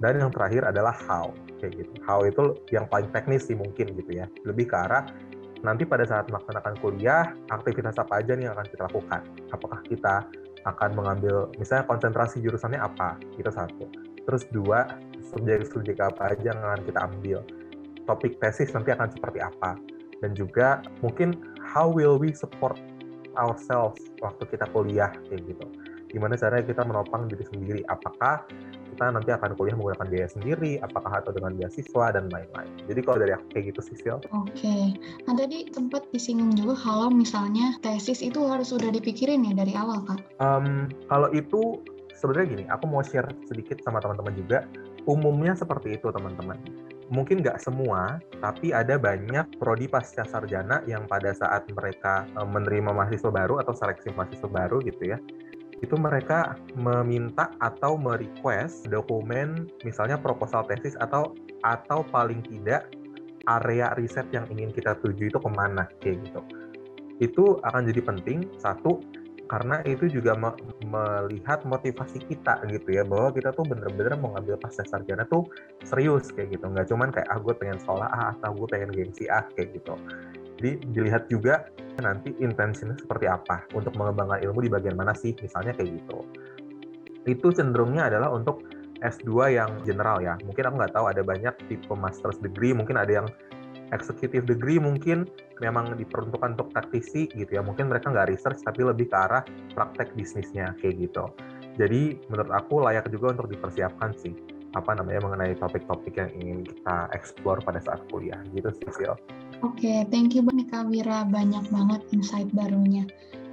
Dan 0.00 0.16
yang 0.16 0.32
terakhir 0.32 0.64
adalah 0.64 0.96
how, 0.96 1.28
kayak 1.60 1.84
gitu. 1.84 1.92
How 2.06 2.24
itu 2.24 2.56
yang 2.72 2.88
paling 2.88 3.12
teknis 3.12 3.50
sih 3.50 3.58
mungkin 3.58 3.92
gitu 3.98 4.10
ya. 4.14 4.30
Lebih 4.48 4.70
ke 4.70 4.76
arah 4.78 5.04
nanti 5.60 5.84
pada 5.84 6.08
saat 6.08 6.30
melaksanakan 6.32 6.80
kuliah, 6.80 7.36
aktivitas 7.52 8.00
apa 8.00 8.24
aja 8.24 8.32
nih 8.32 8.48
yang 8.48 8.56
akan 8.56 8.68
kita 8.70 8.82
lakukan. 8.88 9.20
Apakah 9.52 9.80
kita 9.84 10.24
akan 10.64 10.90
mengambil, 10.96 11.52
misalnya 11.60 11.84
konsentrasi 11.84 12.40
jurusannya 12.40 12.80
apa, 12.80 13.20
itu 13.36 13.48
satu. 13.52 13.92
Terus 14.24 14.48
dua, 14.52 14.88
subjek-subjek 15.32 16.00
apa 16.00 16.32
aja 16.32 16.56
yang 16.56 16.60
akan 16.64 16.80
kita 16.84 17.00
ambil 17.04 17.44
topik 18.08 18.38
tesis 18.40 18.72
nanti 18.72 18.92
akan 18.94 19.10
seperti 19.12 19.40
apa. 19.42 19.76
Dan 20.20 20.36
juga 20.36 20.84
mungkin 21.00 21.36
how 21.60 21.88
will 21.88 22.20
we 22.20 22.32
support 22.36 22.76
ourselves 23.38 24.00
waktu 24.20 24.44
kita 24.48 24.68
kuliah 24.72 25.12
kayak 25.28 25.48
gitu. 25.48 25.66
Gimana 26.10 26.34
caranya 26.34 26.66
kita 26.66 26.82
menopang 26.82 27.30
diri 27.30 27.46
sendiri? 27.46 27.80
Apakah 27.86 28.42
kita 28.90 29.14
nanti 29.14 29.30
akan 29.30 29.54
kuliah 29.54 29.78
menggunakan 29.78 30.10
biaya 30.10 30.26
sendiri? 30.26 30.82
Apakah 30.82 31.22
atau 31.22 31.30
dengan 31.30 31.54
beasiswa 31.54 32.10
dan 32.10 32.26
lain-lain? 32.34 32.70
Jadi 32.90 33.00
kalau 33.06 33.22
dari 33.22 33.32
aku 33.38 33.46
kayak 33.54 33.64
gitu 33.70 33.80
sih 33.86 33.96
Sil. 34.02 34.18
Oke. 34.34 34.98
Nah 35.30 35.34
tadi 35.38 35.70
sempat 35.70 36.10
disinggung 36.10 36.58
juga 36.58 36.74
kalau 36.74 37.14
misalnya 37.14 37.78
tesis 37.86 38.26
itu 38.26 38.42
harus 38.42 38.74
sudah 38.74 38.90
dipikirin 38.90 39.46
ya 39.46 39.54
dari 39.54 39.78
awal 39.78 40.02
kan 40.02 40.18
um, 40.42 40.90
kalau 41.06 41.30
itu 41.30 41.78
sebenarnya 42.18 42.46
gini 42.58 42.64
aku 42.66 42.84
mau 42.90 43.06
share 43.06 43.30
sedikit 43.46 43.78
sama 43.86 44.02
teman-teman 44.02 44.34
juga. 44.34 44.66
Umumnya 45.08 45.56
seperti 45.56 45.96
itu 45.96 46.12
teman-teman 46.12 46.60
mungkin 47.10 47.42
nggak 47.42 47.58
semua, 47.58 48.22
tapi 48.38 48.70
ada 48.70 48.96
banyak 48.96 49.58
prodi 49.58 49.90
pasca 49.90 50.22
sarjana 50.24 50.80
yang 50.86 51.04
pada 51.10 51.34
saat 51.34 51.66
mereka 51.74 52.24
eh, 52.30 52.48
menerima 52.48 52.94
mahasiswa 52.94 53.30
baru 53.34 53.58
atau 53.60 53.74
seleksi 53.74 54.14
mahasiswa 54.14 54.46
baru 54.46 54.78
gitu 54.86 55.10
ya, 55.10 55.18
itu 55.82 55.94
mereka 55.98 56.56
meminta 56.78 57.50
atau 57.58 57.98
merequest 57.98 58.86
dokumen 58.88 59.68
misalnya 59.82 60.16
proposal 60.16 60.62
tesis 60.68 60.94
atau 61.02 61.34
atau 61.66 62.06
paling 62.08 62.40
tidak 62.46 62.88
area 63.48 63.92
riset 63.96 64.28
yang 64.30 64.44
ingin 64.52 64.70
kita 64.70 64.94
tuju 65.00 65.32
itu 65.32 65.38
ke 65.40 65.50
mana 65.50 65.88
kayak 66.04 66.22
gitu. 66.28 66.40
Itu 67.20 67.44
akan 67.64 67.88
jadi 67.88 68.00
penting 68.04 68.48
satu 68.60 69.00
karena 69.50 69.82
itu 69.82 70.06
juga 70.06 70.38
me 70.38 70.54
melihat 70.86 71.66
motivasi 71.66 72.22
kita 72.30 72.62
gitu 72.70 72.86
ya 72.86 73.02
bahwa 73.02 73.34
kita 73.34 73.50
tuh 73.50 73.66
bener-bener 73.66 74.14
mau 74.14 74.30
ngambil 74.38 74.62
pasca 74.62 74.86
sarjana 74.86 75.26
tuh 75.26 75.42
serius 75.82 76.30
kayak 76.30 76.54
gitu. 76.54 76.70
Nggak 76.70 76.86
cuman 76.86 77.10
kayak 77.10 77.26
ah 77.26 77.42
gue 77.42 77.50
pengen 77.58 77.82
sekolah 77.82 78.06
A 78.14 78.22
atau 78.38 78.54
gue 78.54 78.68
pengen 78.70 78.94
gengsi 78.94 79.26
A 79.26 79.42
kayak 79.58 79.74
gitu. 79.82 79.98
Jadi 80.62 80.70
dilihat 80.94 81.26
juga 81.26 81.66
nanti 81.98 82.30
intensinya 82.38 82.94
seperti 82.94 83.26
apa 83.26 83.66
untuk 83.74 83.90
mengembangkan 83.98 84.38
ilmu 84.38 84.62
di 84.62 84.70
bagian 84.70 84.94
mana 84.94 85.18
sih 85.18 85.34
misalnya 85.42 85.74
kayak 85.74 85.98
gitu. 85.98 86.22
Itu 87.26 87.50
cenderungnya 87.50 88.06
adalah 88.06 88.30
untuk 88.30 88.62
S2 89.02 89.50
yang 89.50 89.70
general 89.82 90.22
ya. 90.22 90.38
Mungkin 90.46 90.62
aku 90.62 90.74
nggak 90.78 90.94
tahu 90.94 91.10
ada 91.10 91.26
banyak 91.26 91.54
tipe 91.66 91.90
master's 91.98 92.38
degree 92.38 92.70
mungkin 92.70 92.94
ada 92.94 93.24
yang 93.24 93.28
executive 93.90 94.46
degree 94.46 94.78
mungkin 94.78 95.26
memang 95.58 95.98
diperuntukkan 95.98 96.56
untuk 96.58 96.70
taktisi 96.72 97.28
gitu 97.34 97.50
ya 97.50 97.62
mungkin 97.62 97.90
mereka 97.90 98.10
nggak 98.10 98.30
research 98.32 98.62
tapi 98.62 98.86
lebih 98.86 99.10
ke 99.10 99.16
arah 99.16 99.42
praktek 99.74 100.14
bisnisnya 100.14 100.72
kayak 100.78 101.10
gitu 101.10 101.30
jadi 101.78 102.18
menurut 102.28 102.50
aku 102.50 102.82
layak 102.82 103.06
juga 103.08 103.36
untuk 103.38 103.50
dipersiapkan 103.52 104.14
sih 104.18 104.34
apa 104.74 104.94
namanya 104.94 105.26
mengenai 105.26 105.58
topik-topik 105.58 106.14
yang 106.14 106.30
ingin 106.38 106.58
kita 106.62 107.10
explore 107.10 107.58
pada 107.58 107.82
saat 107.82 108.06
kuliah 108.10 108.38
gitu 108.54 108.70
sih. 108.70 108.86
Oke, 108.86 109.18
okay, 109.60 109.98
thank 110.08 110.32
you 110.38 110.46
banyak 110.46 110.70
Kak 110.70 110.86
Wira, 110.88 111.26
banyak 111.26 111.66
banget 111.74 112.00
insight 112.14 112.48
barunya. 112.54 113.04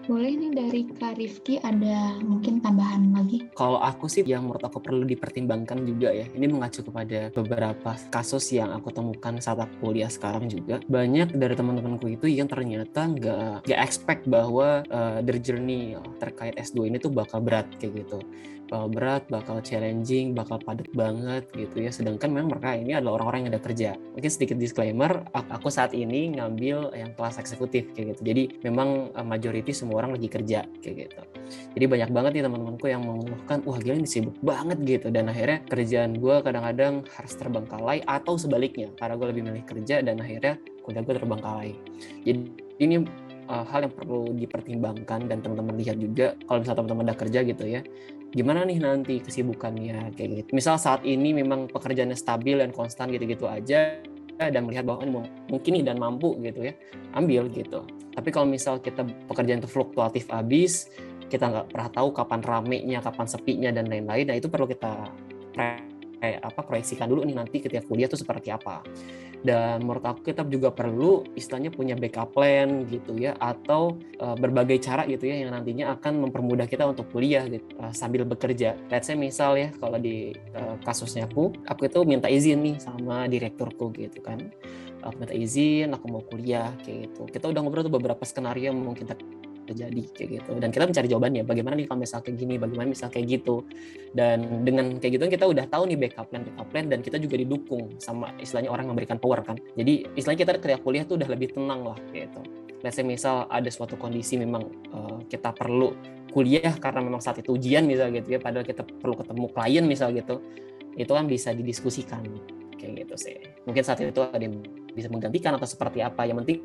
Boleh 0.07 0.39
nih 0.39 0.55
dari 0.55 0.81
Kak 0.87 1.19
Rifki 1.19 1.59
ada 1.59 2.15
mungkin 2.23 2.63
tambahan 2.63 3.11
lagi? 3.11 3.43
Kalau 3.51 3.75
aku 3.75 4.07
sih 4.07 4.23
yang 4.23 4.47
menurut 4.47 4.63
aku 4.63 4.79
perlu 4.79 5.03
dipertimbangkan 5.03 5.83
juga 5.83 6.15
ya. 6.15 6.23
Ini 6.31 6.47
mengacu 6.47 6.79
kepada 6.79 7.27
beberapa 7.35 7.91
kasus 8.07 8.55
yang 8.55 8.71
aku 8.71 8.87
temukan 8.95 9.35
saat 9.43 9.59
aku 9.59 9.91
kuliah 9.91 10.07
sekarang 10.07 10.47
juga. 10.47 10.79
Banyak 10.87 11.35
dari 11.35 11.59
teman-temanku 11.59 12.07
itu 12.07 12.31
yang 12.31 12.47
ternyata 12.47 13.03
nggak 13.03 13.67
expect 13.67 14.23
bahwa 14.31 14.87
uh, 14.87 15.19
their 15.19 15.43
journey 15.43 15.99
terkait 16.23 16.55
S2 16.55 16.87
ini 16.87 17.03
tuh 17.03 17.11
bakal 17.11 17.43
berat 17.43 17.67
kayak 17.75 18.07
gitu. 18.07 18.23
Bakal 18.67 18.87
berat, 18.91 19.23
bakal 19.31 19.57
challenging, 19.63 20.35
bakal 20.35 20.59
padat 20.59 20.87
banget 20.91 21.47
gitu 21.55 21.87
ya. 21.87 21.91
Sedangkan 21.91 22.29
memang 22.35 22.51
mereka 22.51 22.75
ini 22.75 22.93
adalah 22.93 23.23
orang-orang 23.23 23.47
yang 23.47 23.51
ada 23.55 23.61
kerja. 23.63 23.89
Mungkin 23.95 24.31
sedikit 24.31 24.59
disclaimer, 24.59 25.23
aku 25.33 25.71
saat 25.71 25.95
ini 25.95 26.35
ngambil 26.35 26.91
yang 26.93 27.15
kelas 27.15 27.39
eksekutif 27.39 27.89
kayak 27.95 28.19
gitu. 28.19 28.21
Jadi 28.27 28.43
memang 28.67 29.15
eh, 29.15 29.25
majority 29.25 29.71
semua 29.71 30.03
orang 30.03 30.19
lagi 30.19 30.27
kerja 30.27 30.67
kayak 30.83 30.95
gitu. 31.07 31.19
Jadi 31.47 31.85
banyak 31.87 32.09
banget 32.11 32.31
nih 32.35 32.43
teman-temanku 32.43 32.85
yang 32.91 33.03
mengeluhkan, 33.07 33.63
wah 33.63 33.79
gila 33.79 33.95
ini 34.03 34.09
sibuk 34.09 34.35
banget 34.43 34.77
gitu. 34.83 35.07
Dan 35.07 35.31
akhirnya 35.31 35.63
kerjaan 35.63 36.19
gue 36.19 36.35
kadang-kadang 36.43 37.07
harus 37.07 37.33
terbengkalai 37.39 38.03
atau 38.03 38.35
sebaliknya, 38.35 38.91
karena 38.99 39.15
gue 39.15 39.27
lebih 39.31 39.43
milih 39.47 39.63
kerja 39.63 40.03
dan 40.03 40.19
akhirnya 40.19 40.59
kuliah 40.83 41.03
gue 41.03 41.15
terbengkalai. 41.15 41.71
Jadi 42.27 42.39
ini 42.83 43.01
uh, 43.49 43.65
hal 43.67 43.87
yang 43.89 43.93
perlu 43.95 44.31
dipertimbangkan 44.35 45.27
dan 45.27 45.41
teman-teman 45.41 45.75
lihat 45.79 45.97
juga 45.97 46.35
kalau 46.45 46.61
misalnya 46.63 46.77
teman-teman 46.83 47.03
udah 47.11 47.17
kerja 47.17 47.39
gitu 47.43 47.65
ya. 47.67 47.81
Gimana 48.35 48.67
nih 48.67 48.77
nanti 48.83 49.23
kesibukannya 49.23 50.13
kayak 50.13 50.29
gitu. 50.45 50.49
Misal 50.53 50.75
saat 50.77 51.01
ini 51.07 51.31
memang 51.31 51.71
pekerjaannya 51.71 52.15
stabil 52.15 52.59
dan 52.59 52.75
konstan 52.75 53.09
gitu-gitu 53.09 53.47
aja 53.47 53.97
dan 54.37 54.61
melihat 54.69 54.85
bahwa 54.85 55.01
ini 55.01 55.11
mungkin 55.49 55.71
nih 55.81 55.83
dan 55.87 55.97
mampu 55.97 56.37
gitu 56.45 56.69
ya 56.69 56.73
ambil 57.17 57.49
gitu. 57.49 57.87
Tapi 58.13 58.29
kalau 58.29 58.45
misal 58.45 58.77
kita 58.77 59.07
pekerjaan 59.25 59.63
itu 59.63 59.69
fluktuatif 59.69 60.29
habis 60.29 60.91
kita 61.27 61.51
nggak 61.51 61.67
pernah 61.75 61.89
tahu 61.91 62.09
kapan 62.15 62.41
ramenya 62.41 62.99
kapan 63.03 63.27
sepinya 63.27 63.69
dan 63.71 63.91
lain-lain 63.91 64.31
nah 64.31 64.35
itu 64.39 64.47
perlu 64.47 64.65
kita 64.67 65.11
kayak 66.17 66.39
apa 66.41 66.61
proyeksikan 66.65 67.07
dulu 67.07 67.23
nih 67.25 67.37
nanti 67.37 67.61
ketika 67.61 67.85
kuliah 67.85 68.09
itu 68.09 68.17
seperti 68.17 68.49
apa 68.49 68.81
dan 69.45 69.85
menurut 69.85 70.01
aku 70.01 70.33
kita 70.33 70.41
juga 70.49 70.73
perlu 70.73 71.21
istilahnya 71.37 71.69
punya 71.69 71.93
backup 71.93 72.33
plan 72.33 72.89
gitu 72.89 73.13
ya 73.21 73.37
atau 73.37 73.93
uh, 74.17 74.33
berbagai 74.33 74.81
cara 74.81 75.05
gitu 75.05 75.29
ya 75.29 75.45
yang 75.45 75.53
nantinya 75.53 75.93
akan 75.93 76.25
mempermudah 76.27 76.65
kita 76.65 76.89
untuk 76.89 77.05
kuliah 77.13 77.45
gitu 77.45 77.69
uh, 77.77 77.93
sambil 77.93 78.25
bekerja. 78.25 78.73
Let's 78.89 79.05
say 79.05 79.13
misal 79.13 79.53
ya 79.53 79.69
kalau 79.77 80.01
di 80.01 80.33
uh, 80.57 80.81
kasusnya 80.81 81.29
aku, 81.29 81.53
aku 81.69 81.85
itu 81.85 81.99
minta 82.01 82.25
izin 82.25 82.65
nih 82.65 82.75
sama 82.81 83.29
direkturku 83.29 83.93
gitu 83.93 84.25
kan. 84.25 84.41
Aku 85.05 85.21
minta 85.21 85.37
izin, 85.37 85.93
aku 85.93 86.05
mau 86.09 86.25
kuliah 86.25 86.73
kayak 86.81 87.13
gitu. 87.13 87.29
Kita 87.29 87.45
udah 87.53 87.61
ngobrol 87.61 87.85
tuh 87.85 87.93
beberapa 87.93 88.25
skenario 88.25 88.73
yang 88.73 88.81
mungkin 88.81 89.05
terjadi 89.67 90.03
kayak 90.15 90.29
gitu. 90.41 90.51
Dan 90.57 90.69
kita 90.71 90.87
mencari 90.87 91.07
jawabannya 91.11 91.43
bagaimana 91.43 91.75
nih 91.75 91.85
kalau 91.91 91.99
misal 92.01 92.19
kayak 92.23 92.37
gini 92.39 92.55
bagaimana 92.55 92.87
misal 92.87 93.11
kayak 93.11 93.25
gitu. 93.27 93.67
Dan 94.15 94.63
dengan 94.63 94.95
kayak 94.97 95.19
gitu 95.19 95.23
kita 95.27 95.45
udah 95.45 95.65
tahu 95.67 95.83
nih 95.91 95.97
backup 95.99 96.31
plan 96.31 96.47
backup 96.47 96.67
plan 96.71 96.85
dan 96.87 96.99
kita 97.03 97.19
juga 97.19 97.35
didukung 97.35 97.99
sama 97.99 98.31
istilahnya 98.39 98.71
orang 98.71 98.87
memberikan 98.87 99.19
power 99.19 99.43
kan. 99.43 99.59
Jadi 99.75 100.07
istilahnya 100.15 100.47
kita 100.47 100.51
ketika 100.63 100.79
kuliah 100.81 101.03
tuh 101.03 101.19
udah 101.19 101.29
lebih 101.29 101.51
tenang 101.51 101.83
lah 101.83 101.99
kayak 102.09 102.31
gitu. 102.31 102.41
Let's 102.85 102.97
misal 103.01 103.49
ada 103.49 103.69
suatu 103.73 103.97
kondisi 103.97 104.37
memang 104.37 104.63
uh, 104.93 105.19
kita 105.25 105.49
perlu 105.51 105.97
kuliah 106.29 106.77
karena 106.77 107.01
memang 107.01 107.19
saat 107.19 107.41
itu 107.41 107.57
ujian 107.57 107.83
misal 107.89 108.13
gitu 108.13 108.37
ya 108.37 108.39
padahal 108.39 108.61
kita 108.61 108.85
perlu 108.85 109.17
ketemu 109.17 109.45
klien 109.49 109.85
misal 109.87 110.13
gitu 110.13 110.43
itu 110.93 111.09
kan 111.09 111.25
bisa 111.25 111.53
didiskusikan 111.53 112.21
kayak 112.77 113.05
gitu 113.05 113.15
sih. 113.17 113.37
Mungkin 113.65 113.81
saat 113.81 114.01
itu 114.01 114.21
ada 114.21 114.39
yang 114.39 114.61
bisa 114.93 115.09
menggantikan 115.13 115.53
atau 115.57 115.65
seperti 115.69 116.01
apa. 116.01 116.25
Yang 116.25 116.37
penting 116.45 116.57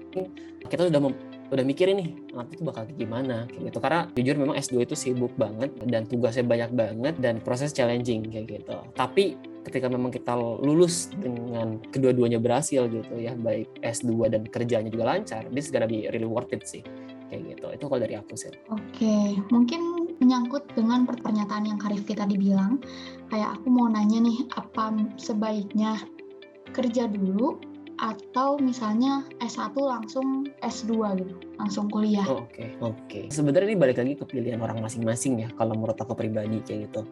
kita 0.69 0.89
sudah 0.89 1.01
udah 1.53 1.65
mikirin 1.69 2.01
nih 2.01 2.11
nanti 2.33 2.57
itu 2.57 2.65
bakal 2.65 2.89
gimana 2.97 3.45
kayak 3.53 3.69
gitu. 3.69 3.79
Karena 3.79 4.01
jujur 4.17 4.37
memang 4.41 4.57
S2 4.57 4.89
itu 4.89 4.97
sibuk 4.97 5.37
banget 5.37 5.69
dan 5.85 6.09
tugasnya 6.09 6.49
banyak 6.49 6.71
banget 6.73 7.15
dan 7.21 7.45
proses 7.45 7.77
challenging 7.77 8.25
kayak 8.33 8.61
gitu. 8.61 8.77
Tapi 8.97 9.37
ketika 9.69 9.87
memang 9.87 10.11
kita 10.11 10.35
lulus 10.35 11.13
dengan 11.15 11.79
kedua-duanya 11.93 12.43
berhasil 12.43 12.89
gitu 12.91 13.15
ya 13.21 13.37
baik 13.39 13.69
S2 13.85 14.33
dan 14.33 14.43
kerjanya 14.49 14.91
juga 14.91 15.15
lancar 15.15 15.47
this 15.55 15.71
gonna 15.71 15.87
be 15.87 16.09
really 16.11 16.27
worth 16.27 16.51
it 16.51 16.65
sih 16.67 16.83
kayak 17.31 17.57
gitu. 17.57 17.67
Itu 17.71 17.85
kalau 17.87 18.01
dari 18.03 18.17
aku 18.19 18.35
sih. 18.35 18.51
Oke 18.73 19.39
mungkin 19.55 20.09
menyangkut 20.19 20.67
dengan 20.75 21.07
pernyataan 21.07 21.69
yang 21.69 21.79
Karifki 21.79 22.17
tadi 22.17 22.35
bilang 22.41 22.83
kayak 23.31 23.61
aku 23.61 23.71
mau 23.71 23.87
nanya 23.87 24.25
nih 24.25 24.51
apa 24.57 24.95
sebaiknya 25.21 26.01
kerja 26.73 27.07
dulu 27.07 27.72
atau 28.01 28.57
misalnya 28.59 29.27
S1 29.41 29.77
langsung 29.77 30.49
S2 30.65 30.93
gitu, 31.21 31.35
langsung 31.61 31.87
kuliah. 31.93 32.25
Oke, 32.25 32.73
oh, 32.81 32.91
oke. 32.93 33.07
Okay, 33.07 33.25
okay. 33.25 33.25
Sebenarnya 33.29 33.73
ini 33.73 33.79
balik 33.79 33.99
lagi 34.01 34.15
ke 34.19 34.25
pilihan 34.27 34.61
orang 34.61 34.81
masing-masing 34.81 35.45
ya 35.45 35.49
kalau 35.55 35.77
menurut 35.77 35.97
aku 35.97 36.17
pribadi 36.17 36.61
kayak 36.65 36.91
gitu. 36.91 37.03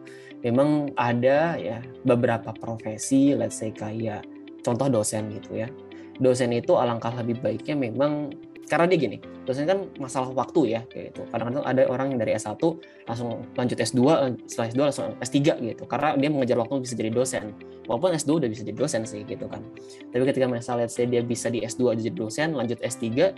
Memang 0.41 0.91
ada 0.97 1.55
ya 1.55 1.79
beberapa 2.03 2.51
profesi 2.55 3.37
let's 3.37 3.61
say 3.61 3.69
kayak 3.71 4.25
contoh 4.65 4.89
dosen 4.89 5.31
gitu 5.33 5.63
ya. 5.65 5.69
Dosen 6.21 6.53
itu 6.53 6.77
alangkah 6.77 7.13
lebih 7.17 7.41
baiknya 7.41 7.73
memang 7.73 8.33
karena 8.71 8.87
dia 8.87 8.99
gini 9.03 9.19
dosen 9.43 9.67
kan 9.67 9.83
masalah 9.99 10.31
waktu 10.31 10.79
ya 10.79 10.81
kayak 10.87 11.11
gitu. 11.11 11.27
Kadang-kadang 11.27 11.67
ada 11.67 11.83
orang 11.91 12.15
yang 12.15 12.19
dari 12.23 12.31
S1 12.39 12.55
langsung 13.03 13.43
lanjut 13.59 13.75
S2 13.75 13.99
setelah 14.47 14.67
S2 14.71 14.79
langsung 14.79 15.07
S3 15.19 15.37
gitu. 15.59 15.83
Karena 15.91 16.15
dia 16.15 16.29
mengejar 16.31 16.55
waktu 16.55 16.79
bisa 16.79 16.95
jadi 16.95 17.11
dosen. 17.11 17.51
Walaupun 17.83 18.15
S2 18.15 18.31
udah 18.39 18.47
bisa 18.47 18.63
jadi 18.63 18.77
dosen 18.79 19.03
sih 19.03 19.27
gitu 19.27 19.51
kan. 19.51 19.59
Tapi 20.15 20.23
ketika 20.23 20.47
misalnya 20.47 20.87
let's 20.87 20.95
say 20.95 21.03
dia 21.03 21.19
bisa 21.19 21.51
di 21.51 21.59
S2 21.67 21.99
jadi 21.99 22.15
dosen 22.15 22.55
lanjut 22.55 22.79
S3 22.79 23.35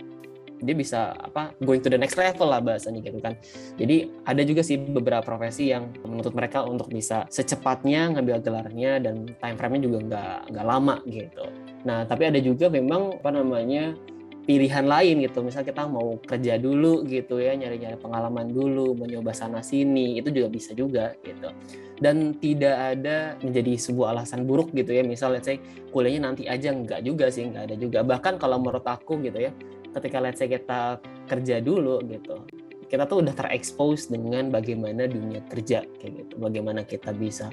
dia 0.64 0.72
bisa 0.78 1.12
apa 1.18 1.50
going 1.60 1.82
to 1.82 1.90
the 1.90 1.98
next 1.98 2.14
level 2.14 2.46
lah 2.46 2.62
bahasanya 2.62 3.02
gitu 3.02 3.18
kan. 3.18 3.34
Jadi 3.74 4.06
ada 4.24 4.42
juga 4.46 4.62
sih 4.62 4.78
beberapa 4.78 5.20
profesi 5.20 5.74
yang 5.74 5.90
menuntut 6.06 6.30
mereka 6.32 6.62
untuk 6.62 6.88
bisa 6.94 7.26
secepatnya 7.26 8.14
ngambil 8.14 8.38
gelarnya 8.38 9.02
dan 9.02 9.26
time 9.42 9.56
frame-nya 9.58 9.82
juga 9.82 9.98
nggak 10.06 10.36
nggak 10.54 10.66
lama 10.66 10.96
gitu. 11.10 11.44
Nah 11.82 12.06
tapi 12.06 12.30
ada 12.30 12.38
juga 12.38 12.70
memang 12.70 13.18
apa 13.18 13.34
namanya 13.34 13.98
pilihan 14.44 14.84
lain 14.84 15.24
gitu. 15.24 15.40
Misal 15.40 15.64
kita 15.64 15.88
mau 15.88 16.20
kerja 16.20 16.60
dulu 16.60 17.04
gitu 17.08 17.40
ya, 17.40 17.56
nyari-nyari 17.56 17.96
pengalaman 17.96 18.52
dulu, 18.52 18.92
mencoba 18.92 19.32
sana 19.32 19.64
sini, 19.64 20.20
itu 20.20 20.28
juga 20.30 20.48
bisa 20.52 20.70
juga 20.76 21.16
gitu. 21.24 21.48
Dan 21.96 22.36
tidak 22.36 22.76
ada 22.96 23.40
menjadi 23.40 23.72
sebuah 23.80 24.16
alasan 24.16 24.44
buruk 24.44 24.70
gitu 24.76 24.92
ya. 24.92 25.02
Misal 25.02 25.36
let's 25.36 25.48
say 25.48 25.58
kuliahnya 25.90 26.30
nanti 26.30 26.44
aja 26.44 26.70
enggak 26.70 27.00
juga 27.02 27.32
sih, 27.32 27.48
enggak 27.48 27.72
ada 27.72 27.76
juga. 27.80 28.04
Bahkan 28.04 28.36
kalau 28.36 28.60
menurut 28.60 28.84
aku 28.84 29.18
gitu 29.24 29.48
ya, 29.48 29.50
ketika 29.96 30.20
let's 30.20 30.38
say 30.38 30.46
kita 30.46 31.00
kerja 31.24 31.64
dulu 31.64 32.04
gitu, 32.04 32.44
kita 32.84 33.08
tuh 33.08 33.24
udah 33.24 33.34
terekspos 33.34 34.12
dengan 34.12 34.52
bagaimana 34.52 35.08
dunia 35.08 35.40
kerja 35.48 35.82
kayak 35.98 36.12
gitu. 36.28 36.34
Bagaimana 36.36 36.84
kita 36.84 37.16
bisa 37.16 37.48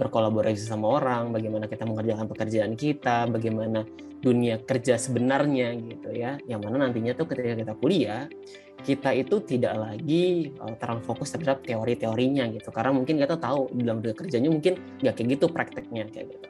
berkolaborasi 0.00 0.64
sama 0.64 0.96
orang, 0.96 1.28
bagaimana 1.36 1.68
kita 1.68 1.84
mengerjakan 1.84 2.24
pekerjaan 2.24 2.72
kita, 2.72 3.28
bagaimana 3.28 3.84
dunia 4.24 4.60
kerja 4.64 4.96
sebenarnya 4.96 5.76
gitu 5.76 6.08
ya. 6.16 6.40
Yang 6.48 6.60
mana 6.64 6.88
nantinya 6.88 7.12
tuh 7.12 7.28
ketika 7.28 7.52
kita 7.60 7.72
kuliah, 7.76 8.24
kita 8.80 9.12
itu 9.12 9.44
tidak 9.44 9.76
lagi 9.76 10.56
uh, 10.56 10.72
terlalu 10.80 11.04
fokus 11.04 11.36
terhadap 11.36 11.60
teori-teorinya 11.64 12.48
gitu. 12.56 12.72
Karena 12.72 12.96
mungkin 12.96 13.20
kita 13.20 13.36
tahu 13.36 13.68
dalam 13.76 14.00
dunia 14.00 14.16
kerjanya 14.16 14.48
mungkin 14.48 14.80
nggak 15.04 15.14
kayak 15.20 15.28
gitu 15.36 15.46
prakteknya 15.52 16.04
kayak 16.08 16.26
gitu. 16.32 16.48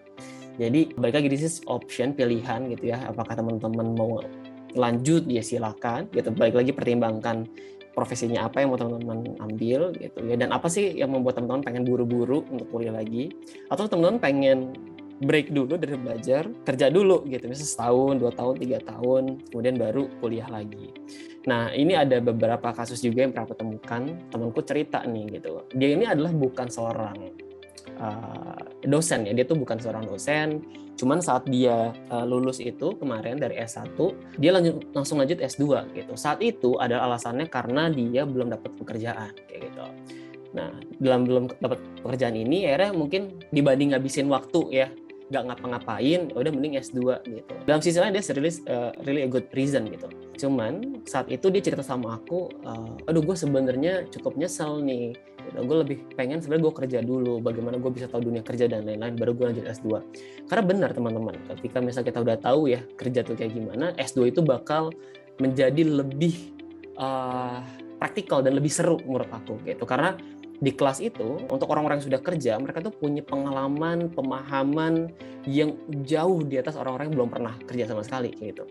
Jadi 0.60 0.80
balik 0.94 1.14
lagi 1.18 1.28
this 1.32 1.42
is 1.42 1.56
option 1.66 2.14
pilihan 2.14 2.70
gitu 2.70 2.94
ya. 2.94 3.02
Apakah 3.10 3.34
teman-teman 3.34 3.98
mau 3.98 4.22
lanjut 4.78 5.26
ya 5.26 5.42
silakan 5.42 6.06
gitu. 6.14 6.30
Balik 6.30 6.54
lagi 6.54 6.70
pertimbangkan 6.70 7.50
profesinya 7.92 8.46
apa 8.46 8.62
yang 8.62 8.72
mau 8.72 8.78
teman-teman 8.78 9.36
ambil 9.42 9.92
gitu 9.98 10.20
ya. 10.24 10.36
Dan 10.38 10.54
apa 10.54 10.70
sih 10.70 10.94
yang 10.94 11.10
membuat 11.12 11.38
teman-teman 11.38 11.62
pengen 11.66 11.82
buru-buru 11.86 12.46
untuk 12.48 12.70
kuliah 12.70 12.94
lagi? 12.94 13.34
Atau 13.68 13.90
teman-teman 13.90 14.18
pengen 14.22 14.58
break 15.20 15.52
dulu 15.52 15.76
dari 15.76 16.00
belajar 16.00 16.48
kerja 16.64 16.88
dulu 16.88 17.28
gitu. 17.28 17.44
Misalnya 17.44 17.68
setahun 17.68 18.14
dua 18.16 18.32
tahun 18.32 18.54
tiga 18.56 18.78
tahun 18.80 19.22
kemudian 19.52 19.76
baru 19.76 20.08
kuliah 20.24 20.48
lagi. 20.48 20.96
Nah 21.44 21.72
ini 21.76 21.92
ada 21.92 22.20
beberapa 22.24 22.72
kasus 22.72 23.04
juga 23.04 23.28
yang 23.28 23.32
pernah 23.36 23.46
aku 23.48 23.56
temukan. 23.56 24.02
Temanku 24.32 24.60
cerita 24.64 25.04
nih 25.04 25.40
gitu. 25.40 25.68
Dia 25.76 25.88
ini 25.92 26.08
adalah 26.08 26.32
bukan 26.32 26.72
seorang 26.72 27.16
uh, 28.00 28.64
dosen 28.86 29.28
ya 29.28 29.32
dia 29.36 29.44
tuh 29.44 29.58
bukan 29.60 29.76
seorang 29.76 30.08
dosen 30.08 30.64
Cuman 31.00 31.24
saat 31.24 31.48
dia 31.48 31.96
uh, 32.12 32.28
lulus 32.28 32.60
itu 32.60 32.92
kemarin 33.00 33.40
dari 33.40 33.56
S1, 33.56 33.96
dia 34.36 34.52
lanjut, 34.52 34.84
langsung 34.92 35.16
lanjut 35.16 35.40
S2 35.40 35.96
gitu. 35.96 36.12
Saat 36.12 36.44
itu 36.44 36.76
ada 36.76 37.00
alasannya 37.00 37.48
karena 37.48 37.88
dia 37.88 38.28
belum 38.28 38.52
dapat 38.52 38.76
pekerjaan 38.76 39.32
kayak 39.48 39.72
gitu. 39.72 39.80
Nah, 40.52 40.68
dalam 41.00 41.24
belum 41.24 41.56
dapat 41.56 41.80
pekerjaan 42.04 42.36
ini 42.36 42.68
akhirnya 42.68 42.92
mungkin 42.92 43.40
dibanding 43.48 43.96
ngabisin 43.96 44.28
waktu 44.28 44.60
ya 44.68 44.92
nggak 45.30 45.44
ngapa-ngapain, 45.46 46.20
ya 46.28 46.36
udah 46.36 46.52
mending 46.52 46.74
S2 46.82 47.22
gitu. 47.22 47.54
Dalam 47.64 47.80
sisi 47.80 47.96
lain 48.02 48.12
dia 48.12 48.22
really, 48.34 48.52
uh, 48.66 48.90
really 49.06 49.22
a 49.24 49.30
good 49.30 49.46
reason 49.54 49.86
gitu. 49.86 50.10
Cuman 50.34 51.02
saat 51.06 51.30
itu 51.30 51.46
dia 51.54 51.62
cerita 51.62 51.86
sama 51.86 52.18
aku, 52.18 52.50
uh, 52.66 52.98
aduh 53.06 53.22
gue 53.22 53.36
sebenarnya 53.38 54.10
cukup 54.10 54.34
nyesel 54.34 54.82
nih 54.82 55.14
gitu. 55.50 55.58
gue 55.64 55.76
lebih 55.86 55.96
pengen 56.14 56.38
sebenarnya 56.42 56.64
gue 56.68 56.74
kerja 56.84 56.98
dulu 57.00 57.40
bagaimana 57.40 57.76
gue 57.80 57.90
bisa 57.92 58.06
tahu 58.06 58.28
dunia 58.28 58.44
kerja 58.44 58.68
dan 58.68 58.84
lain-lain 58.84 59.16
baru 59.16 59.32
gue 59.34 59.46
lanjut 59.52 59.66
S2 59.66 59.88
karena 60.46 60.62
benar 60.64 60.90
teman-teman 60.92 61.34
ketika 61.56 61.78
misalnya 61.80 62.06
kita 62.12 62.20
udah 62.20 62.36
tahu 62.38 62.60
ya 62.70 62.80
kerja 62.96 63.20
tuh 63.24 63.34
kayak 63.34 63.52
gimana 63.56 63.96
S2 63.96 64.30
itu 64.30 64.40
bakal 64.44 64.92
menjadi 65.40 65.82
lebih 66.04 66.52
uh, 67.00 67.64
praktikal 68.00 68.40
dan 68.40 68.56
lebih 68.56 68.72
seru 68.72 69.00
menurut 69.04 69.28
aku 69.28 69.60
gitu 69.64 69.84
karena 69.84 70.16
di 70.60 70.76
kelas 70.76 71.00
itu 71.00 71.48
untuk 71.48 71.66
orang-orang 71.72 71.98
yang 71.98 72.06
sudah 72.12 72.20
kerja 72.20 72.52
mereka 72.60 72.84
tuh 72.84 72.92
punya 72.92 73.24
pengalaman 73.24 74.12
pemahaman 74.12 75.08
yang 75.48 75.72
jauh 76.04 76.44
di 76.44 76.60
atas 76.60 76.76
orang-orang 76.76 77.08
yang 77.08 77.16
belum 77.24 77.30
pernah 77.32 77.54
kerja 77.64 77.84
sama 77.88 78.04
sekali 78.04 78.30
gitu 78.36 78.68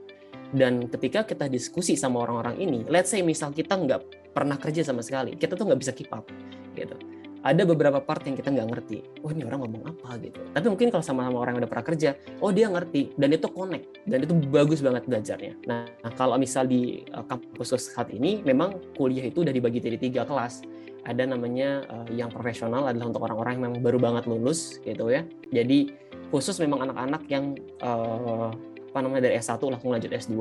dan 0.54 0.86
ketika 0.90 1.26
kita 1.26 1.50
diskusi 1.50 1.98
sama 1.98 2.22
orang-orang 2.22 2.62
ini 2.62 2.80
let's 2.86 3.10
say 3.10 3.26
misal 3.26 3.50
kita 3.50 3.74
nggak 3.74 4.34
pernah 4.34 4.62
kerja 4.62 4.86
sama 4.86 5.02
sekali 5.02 5.34
kita 5.34 5.58
tuh 5.58 5.66
nggak 5.66 5.82
bisa 5.82 5.92
keep 5.98 6.14
up 6.14 6.30
gitu 6.78 6.94
ada 7.40 7.64
beberapa 7.64 8.04
part 8.04 8.24
yang 8.28 8.36
kita 8.36 8.52
nggak 8.52 8.68
ngerti. 8.68 8.98
Oh 9.24 9.32
ini 9.32 9.48
orang 9.48 9.64
ngomong 9.64 9.84
apa 9.88 10.20
gitu. 10.20 10.44
Tapi 10.52 10.66
mungkin 10.68 10.92
kalau 10.92 11.04
sama-sama 11.04 11.40
orang 11.40 11.56
yang 11.56 11.62
udah 11.64 11.72
pernah 11.72 11.86
kerja, 11.88 12.10
oh 12.44 12.52
dia 12.52 12.68
ngerti 12.68 13.16
dan 13.16 13.30
itu 13.32 13.48
connect 13.48 13.86
dan 14.04 14.20
itu 14.28 14.34
bagus 14.52 14.84
banget 14.84 15.04
belajarnya. 15.08 15.54
Nah, 15.64 15.88
kalau 16.20 16.36
misal 16.36 16.68
di 16.68 17.08
uh, 17.16 17.24
kampus 17.24 17.80
saat 17.80 18.12
ini 18.12 18.44
memang 18.44 18.76
kuliah 19.00 19.24
itu 19.24 19.48
udah 19.48 19.56
dibagi 19.56 19.80
jadi 19.80 19.96
tiga 19.96 20.22
kelas. 20.28 20.64
Ada 21.10 21.26
namanya 21.26 21.90
uh, 21.90 22.08
yang 22.14 22.30
profesional 22.30 22.86
adalah 22.86 23.10
untuk 23.10 23.26
orang-orang 23.26 23.58
yang 23.58 23.64
memang 23.74 23.82
baru 23.82 23.98
banget 23.98 24.30
lulus 24.30 24.78
gitu 24.86 25.10
ya. 25.10 25.26
Jadi 25.50 25.90
khusus 26.30 26.62
memang 26.62 26.86
anak-anak 26.86 27.26
yang 27.34 27.58
uh, 27.82 28.54
apa 28.94 29.00
namanya 29.02 29.30
dari 29.30 29.42
S1 29.42 29.58
langsung 29.58 29.90
lanjut 29.90 30.14
S2 30.14 30.38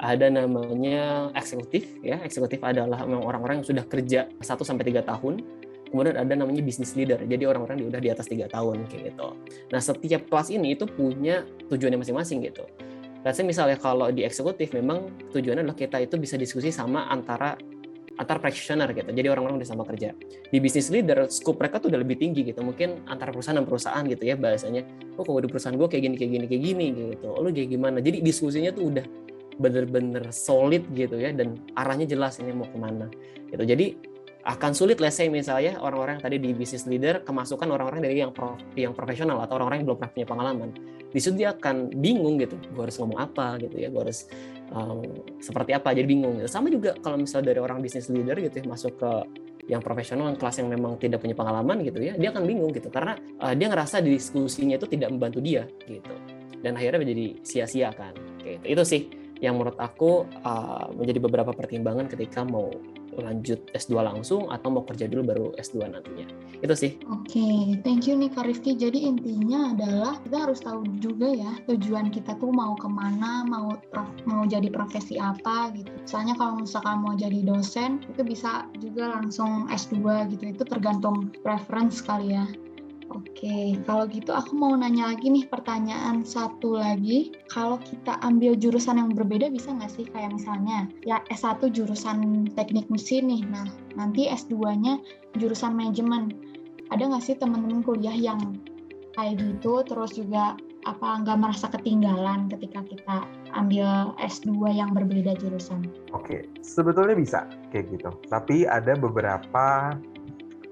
ada 0.00 0.26
namanya 0.32 1.28
eksekutif 1.36 2.00
ya. 2.00 2.16
Eksekutif 2.24 2.64
adalah 2.64 3.04
memang 3.04 3.28
orang-orang 3.28 3.60
yang 3.60 3.68
sudah 3.68 3.84
kerja 3.84 4.32
1 4.32 4.40
sampai 4.64 4.88
tiga 4.88 5.04
tahun 5.04 5.44
kemudian 5.88 6.20
ada 6.20 6.36
namanya 6.36 6.60
business 6.60 6.92
leader 6.92 7.16
jadi 7.24 7.48
orang-orang 7.48 7.80
yang 7.80 7.88
udah 7.88 8.00
di 8.04 8.12
atas 8.12 8.28
tiga 8.28 8.44
tahun 8.48 8.84
kayak 8.92 9.12
gitu. 9.12 9.28
Nah 9.72 9.80
setiap 9.80 10.28
kelas 10.28 10.48
ini 10.52 10.76
itu 10.76 10.84
punya 10.84 11.48
tujuannya 11.72 12.00
masing-masing 12.00 12.44
gitu. 12.44 12.68
Let's 13.26 13.40
misalnya 13.42 13.76
kalau 13.82 14.14
di 14.14 14.22
eksekutif 14.22 14.70
memang 14.72 15.10
tujuannya 15.34 15.66
adalah 15.66 15.76
kita 15.76 15.98
itu 15.98 16.14
bisa 16.16 16.38
diskusi 16.38 16.70
sama 16.70 17.10
antara 17.10 17.58
antar 18.18 18.42
practitioner 18.42 18.90
gitu. 18.92 19.10
Jadi 19.14 19.26
orang-orang 19.30 19.62
udah 19.62 19.68
sama 19.68 19.86
kerja. 19.86 20.12
Di 20.50 20.58
business 20.58 20.90
leader, 20.90 21.30
scope 21.30 21.62
mereka 21.62 21.78
tuh 21.78 21.94
udah 21.94 22.00
lebih 22.02 22.18
tinggi 22.18 22.42
gitu. 22.42 22.60
Mungkin 22.66 23.06
antara 23.06 23.30
perusahaan 23.30 23.56
dan 23.56 23.66
perusahaan 23.66 24.02
gitu 24.04 24.22
ya 24.26 24.34
bahasanya. 24.34 24.82
Oh 25.14 25.22
kalau 25.22 25.38
di 25.38 25.48
perusahaan 25.48 25.78
gue 25.78 25.88
kayak 25.88 26.02
gini, 26.10 26.14
kayak 26.18 26.32
gini, 26.34 26.44
kayak 26.50 26.62
gini 26.62 26.86
gitu. 27.14 27.26
Oh, 27.30 27.40
lu 27.40 27.54
kayak 27.54 27.70
gimana? 27.70 28.02
Jadi 28.02 28.20
diskusinya 28.20 28.74
tuh 28.74 28.90
udah 28.90 29.06
bener-bener 29.58 30.30
solid 30.30 30.86
gitu 30.94 31.18
ya 31.18 31.34
dan 31.34 31.58
arahnya 31.74 32.06
jelas 32.06 32.38
ini 32.38 32.54
mau 32.54 32.66
ke 32.66 32.78
mana 32.78 33.10
gitu. 33.50 33.62
Jadi 33.62 33.86
akan 34.48 34.72
sulit 34.72 35.02
let's 35.02 35.18
say 35.18 35.26
misalnya 35.28 35.76
orang-orang 35.82 36.16
yang 36.16 36.24
tadi 36.24 36.36
di 36.38 36.50
business 36.54 36.86
leader 36.86 37.20
kemasukan 37.26 37.68
orang-orang 37.68 38.00
dari 38.00 38.22
yang 38.22 38.30
pro, 38.30 38.54
yang 38.78 38.94
profesional 38.94 39.42
atau 39.44 39.58
orang-orang 39.58 39.82
yang 39.82 39.86
belum 39.92 39.98
pernah 39.98 40.12
punya 40.14 40.28
pengalaman 40.30 40.68
di 41.08 41.20
situ 41.20 41.40
dia 41.40 41.52
akan 41.56 41.92
bingung 41.92 42.40
gitu 42.40 42.56
gue 42.56 42.82
harus 42.84 42.96
ngomong 43.00 43.18
apa 43.20 43.60
gitu 43.60 43.76
ya 43.76 43.88
gue 43.92 44.00
harus 44.00 44.28
um, 44.72 45.04
seperti 45.38 45.76
apa 45.76 45.92
jadi 45.94 46.08
bingung 46.08 46.40
gitu. 46.40 46.48
sama 46.50 46.68
juga 46.68 46.96
kalau 47.00 47.20
misalnya 47.20 47.54
dari 47.54 47.60
orang 47.60 47.78
business 47.80 48.08
leader 48.12 48.36
gitu 48.40 48.60
ya 48.60 48.64
masuk 48.68 48.92
ke 48.98 49.12
yang 49.68 49.84
profesional 49.84 50.32
yang 50.32 50.38
kelas 50.40 50.64
yang 50.64 50.68
memang 50.72 50.96
tidak 50.96 51.20
punya 51.20 51.36
pengalaman 51.36 51.84
gitu 51.84 52.00
ya 52.00 52.16
dia 52.16 52.28
akan 52.32 52.44
bingung 52.48 52.72
gitu 52.72 52.88
karena 52.88 53.20
uh, 53.40 53.52
dia 53.52 53.68
ngerasa 53.68 54.00
diskusinya 54.00 54.80
itu 54.80 54.88
tidak 54.88 55.12
membantu 55.12 55.44
dia 55.44 55.68
gitu 55.84 56.14
dan 56.64 56.74
akhirnya 56.74 57.04
menjadi 57.04 57.26
sia-sia 57.44 57.92
kan 57.92 58.16
gitu. 58.40 58.64
itu 58.64 58.82
sih 58.84 59.02
yang 59.38 59.54
menurut 59.54 59.78
aku 59.78 60.26
uh, 60.42 60.90
menjadi 60.96 61.20
beberapa 61.22 61.52
pertimbangan 61.54 62.10
ketika 62.10 62.42
mau 62.42 62.72
lanjut 63.20 63.60
S2 63.74 64.00
langsung 64.00 64.48
atau 64.50 64.68
mau 64.72 64.84
kerja 64.86 65.10
dulu 65.10 65.22
baru 65.26 65.46
S2 65.58 65.90
nantinya. 65.90 66.26
Itu 66.58 66.74
sih. 66.74 66.98
Oke, 67.10 67.38
okay. 67.38 67.62
thank 67.86 68.06
you 68.06 68.14
nih 68.18 68.30
Kak 68.32 68.46
Rifki. 68.46 68.74
Jadi 68.74 69.06
intinya 69.06 69.74
adalah 69.74 70.18
kita 70.22 70.36
harus 70.48 70.60
tahu 70.62 70.82
juga 70.98 71.30
ya 71.30 71.52
tujuan 71.70 72.10
kita 72.10 72.34
tuh 72.38 72.50
mau 72.50 72.74
ke 72.78 72.88
mana, 72.90 73.46
mau 73.46 73.74
mau 74.26 74.42
jadi 74.46 74.70
profesi 74.70 75.18
apa 75.18 75.70
gitu. 75.74 75.90
Misalnya 76.02 76.34
kalau 76.38 76.62
misalkan 76.62 77.02
mau 77.02 77.14
jadi 77.14 77.42
dosen, 77.46 78.02
itu 78.10 78.22
bisa 78.26 78.66
juga 78.82 79.14
langsung 79.14 79.70
S2 79.70 80.30
gitu. 80.34 80.44
Itu 80.54 80.62
tergantung 80.66 81.30
preference 81.42 82.02
kali 82.02 82.34
ya. 82.34 82.46
Oke, 83.08 83.72
kalau 83.88 84.04
gitu 84.04 84.36
aku 84.36 84.52
mau 84.52 84.76
nanya 84.76 85.08
lagi 85.08 85.32
nih 85.32 85.48
pertanyaan 85.48 86.20
satu 86.28 86.76
lagi. 86.76 87.32
Kalau 87.48 87.80
kita 87.80 88.20
ambil 88.20 88.52
jurusan 88.52 89.00
yang 89.00 89.16
berbeda 89.16 89.48
bisa 89.48 89.72
nggak 89.72 89.88
sih? 89.88 90.04
Kayak 90.12 90.36
misalnya 90.36 90.92
ya 91.08 91.24
S1 91.32 91.72
jurusan 91.72 92.52
teknik 92.52 92.84
mesin 92.92 93.32
nih, 93.32 93.42
nah 93.48 93.64
nanti 93.96 94.28
S2-nya 94.28 95.00
jurusan 95.40 95.72
manajemen. 95.72 96.36
Ada 96.92 97.08
nggak 97.08 97.24
sih 97.24 97.36
teman-teman 97.40 97.80
kuliah 97.80 98.12
yang 98.12 98.60
kayak 99.16 99.40
gitu, 99.40 99.80
terus 99.88 100.12
juga 100.12 100.60
apa 100.84 101.20
nggak 101.24 101.38
merasa 101.40 101.66
ketinggalan 101.72 102.52
ketika 102.52 102.84
kita 102.84 103.16
ambil 103.56 104.12
S2 104.20 104.52
yang 104.68 104.92
berbeda 104.92 105.32
jurusan? 105.40 105.88
Oke, 106.12 106.44
sebetulnya 106.60 107.16
bisa 107.16 107.48
kayak 107.72 107.88
gitu. 107.88 108.12
Tapi 108.28 108.68
ada 108.68 108.92
beberapa 109.00 109.96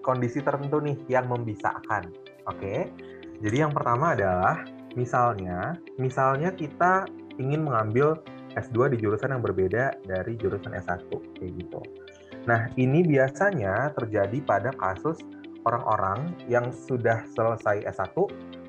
kondisi 0.05 0.39
tertentu 0.45 0.79
nih 0.79 0.97
yang 1.11 1.27
membisahkan. 1.27 2.26
Oke. 2.47 2.91
Jadi 3.43 3.57
yang 3.61 3.75
pertama 3.75 4.17
adalah 4.17 4.65
misalnya, 4.97 5.77
misalnya 6.01 6.55
kita 6.57 7.05
ingin 7.37 7.69
mengambil 7.69 8.17
S2 8.57 8.97
di 8.97 9.05
jurusan 9.05 9.37
yang 9.37 9.45
berbeda 9.45 10.01
dari 10.09 10.33
jurusan 10.41 10.73
S1 10.73 11.13
kayak 11.37 11.53
gitu. 11.61 11.81
Nah, 12.49 12.73
ini 12.81 13.05
biasanya 13.05 13.93
terjadi 13.93 14.39
pada 14.47 14.73
kasus 14.73 15.21
orang-orang 15.69 16.33
yang 16.49 16.71
sudah 16.73 17.27
selesai 17.37 17.85
S1 17.85 18.17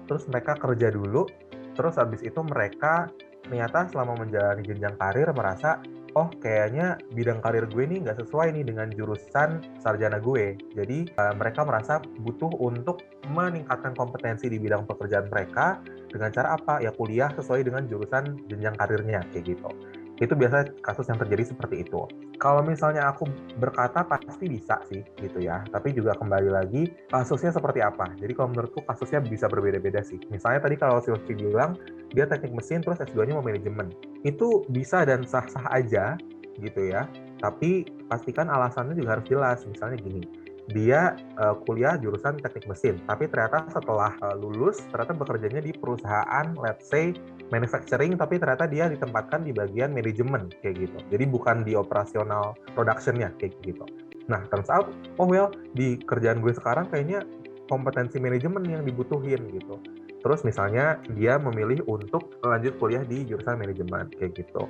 terus 0.09 0.23
mereka 0.27 0.55
kerja 0.57 0.91
dulu, 0.91 1.27
terus 1.75 1.95
habis 1.99 2.23
itu 2.23 2.39
mereka 2.43 3.11
ternyata 3.47 3.87
selama 3.87 4.19
menjalani 4.19 4.63
jenjang 4.65 4.95
karir 4.99 5.29
merasa 5.31 5.79
oh 6.17 6.27
kayaknya 6.41 6.97
bidang 7.13 7.37
karir 7.45 7.69
gue 7.69 7.85
nih 7.85 8.01
nggak 8.01 8.17
sesuai 8.25 8.57
nih 8.57 8.65
dengan 8.65 8.89
jurusan 8.89 9.61
sarjana 9.77 10.17
gue. 10.17 10.57
Jadi 10.73 11.13
uh, 11.13 11.37
mereka 11.37 11.61
merasa 11.61 12.01
butuh 12.25 12.49
untuk 12.57 13.05
meningkatkan 13.29 13.93
kompetensi 13.93 14.49
di 14.49 14.57
bidang 14.57 14.89
pekerjaan 14.89 15.29
mereka 15.29 15.77
dengan 16.09 16.33
cara 16.33 16.57
apa? 16.57 16.81
Ya 16.81 16.89
kuliah 16.89 17.29
sesuai 17.37 17.69
dengan 17.69 17.85
jurusan 17.85 18.49
jenjang 18.49 18.73
karirnya 18.81 19.21
kayak 19.29 19.45
gitu. 19.53 19.69
Itu 20.17 20.33
biasa 20.33 20.81
kasus 20.81 21.05
yang 21.09 21.21
terjadi 21.21 21.53
seperti 21.53 21.85
itu. 21.85 22.01
Kalau 22.37 22.61
misalnya 22.65 23.09
aku 23.09 23.29
berkata 23.61 24.05
pasti 24.05 24.45
bisa 24.49 24.81
sih 24.89 25.01
gitu 25.21 25.41
ya. 25.41 25.61
Tapi 25.69 25.93
juga 25.93 26.17
kembali 26.17 26.49
lagi 26.49 26.89
kasusnya 27.09 27.53
seperti 27.53 27.81
apa. 27.81 28.13
Jadi 28.17 28.33
kalau 28.33 28.53
menurutku 28.53 28.81
kasusnya 28.85 29.21
bisa 29.21 29.45
berbeda-beda 29.49 30.01
sih. 30.01 30.17
Misalnya 30.33 30.65
tadi 30.65 30.75
kalau 30.77 31.01
Silvi 31.01 31.37
bilang 31.37 31.77
dia 32.13 32.25
teknik 32.25 32.53
mesin 32.53 32.81
terus 32.81 33.01
S2-nya 33.01 33.37
mau 33.37 33.45
manajemen. 33.45 33.93
Itu 34.25 34.65
bisa 34.73 35.05
dan 35.05 35.25
sah-sah 35.25 35.65
aja 35.69 36.17
gitu 36.57 36.89
ya. 36.89 37.05
Tapi 37.37 37.85
pastikan 38.09 38.49
alasannya 38.49 38.97
juga 38.97 39.17
harus 39.17 39.25
jelas. 39.29 39.59
Misalnya 39.69 40.01
gini, 40.01 40.25
dia 40.67 41.15
uh, 41.39 41.55
kuliah 41.63 41.95
jurusan 41.95 42.39
teknik 42.43 42.67
mesin, 42.67 42.99
tapi 43.07 43.31
ternyata 43.31 43.67
setelah 43.71 44.11
uh, 44.19 44.35
lulus 44.35 44.83
ternyata 44.91 45.15
bekerjanya 45.15 45.61
di 45.63 45.71
perusahaan 45.71 46.51
let's 46.59 46.91
say 46.91 47.15
manufacturing, 47.51 48.19
tapi 48.19 48.35
ternyata 48.35 48.67
dia 48.67 48.91
ditempatkan 48.91 49.47
di 49.47 49.55
bagian 49.55 49.95
manajemen 49.95 50.51
kayak 50.59 50.87
gitu. 50.87 50.97
Jadi 51.07 51.23
bukan 51.31 51.63
di 51.63 51.79
operasional 51.79 52.55
productionnya 52.75 53.31
kayak 53.39 53.55
gitu. 53.63 53.87
Nah, 54.27 54.43
turns 54.51 54.67
out, 54.67 54.91
oh 55.23 55.27
well, 55.27 55.47
di 55.71 55.95
kerjaan 56.03 56.43
gue 56.43 56.51
sekarang 56.51 56.91
kayaknya 56.91 57.23
kompetensi 57.71 58.19
manajemen 58.19 58.63
yang 58.67 58.83
dibutuhin 58.83 59.39
gitu. 59.55 59.79
Terus 60.19 60.43
misalnya 60.43 60.99
dia 61.15 61.39
memilih 61.39 61.87
untuk 61.87 62.35
lanjut 62.43 62.75
kuliah 62.75 63.07
di 63.07 63.23
jurusan 63.23 63.55
manajemen 63.55 64.11
kayak 64.19 64.35
gitu. 64.35 64.67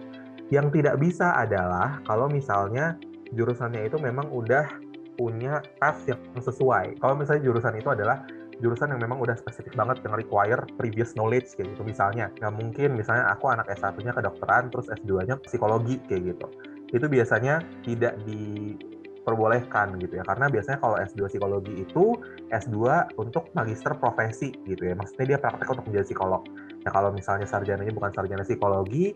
Yang 0.54 0.80
tidak 0.80 0.96
bisa 1.02 1.34
adalah 1.34 1.98
kalau 2.06 2.30
misalnya 2.30 3.02
jurusannya 3.34 3.90
itu 3.90 3.98
memang 3.98 4.30
udah 4.30 4.70
punya 5.18 5.66
path 5.82 6.06
yang 6.06 6.22
sesuai. 6.38 7.02
Kalau 7.02 7.18
misalnya 7.18 7.44
jurusan 7.50 7.74
itu 7.76 7.90
adalah 7.90 8.24
jurusan 8.58 8.90
yang 8.94 9.02
memang 9.02 9.22
udah 9.22 9.38
spesifik 9.38 9.78
banget 9.78 10.02
yang 10.02 10.14
require 10.18 10.62
previous 10.78 11.14
knowledge 11.14 11.54
kayak 11.54 11.74
gitu 11.74 11.84
misalnya. 11.86 12.34
Nggak 12.38 12.54
mungkin 12.58 12.90
misalnya 12.98 13.30
aku 13.34 13.50
anak 13.50 13.70
S1-nya 13.70 14.14
kedokteran 14.14 14.74
terus 14.74 14.90
S2-nya 14.90 15.36
psikologi 15.46 16.02
kayak 16.10 16.34
gitu. 16.34 16.48
Itu 16.94 17.06
biasanya 17.06 17.62
tidak 17.86 18.18
diperbolehkan 18.26 20.00
gitu 20.02 20.22
ya. 20.22 20.24
Karena 20.26 20.50
biasanya 20.50 20.80
kalau 20.82 20.98
S2 20.98 21.20
psikologi 21.30 21.74
itu 21.86 22.18
S2 22.50 22.78
untuk 23.22 23.52
magister 23.54 23.94
profesi 23.94 24.54
gitu 24.66 24.90
ya. 24.90 24.94
Maksudnya 24.98 25.36
dia 25.36 25.40
praktek 25.42 25.68
untuk 25.78 25.86
menjadi 25.86 26.06
psikolog. 26.14 26.42
Ya 26.82 26.90
kalau 26.90 27.14
misalnya 27.14 27.46
sarjananya 27.46 27.94
bukan 27.94 28.10
sarjana 28.16 28.42
psikologi, 28.42 29.14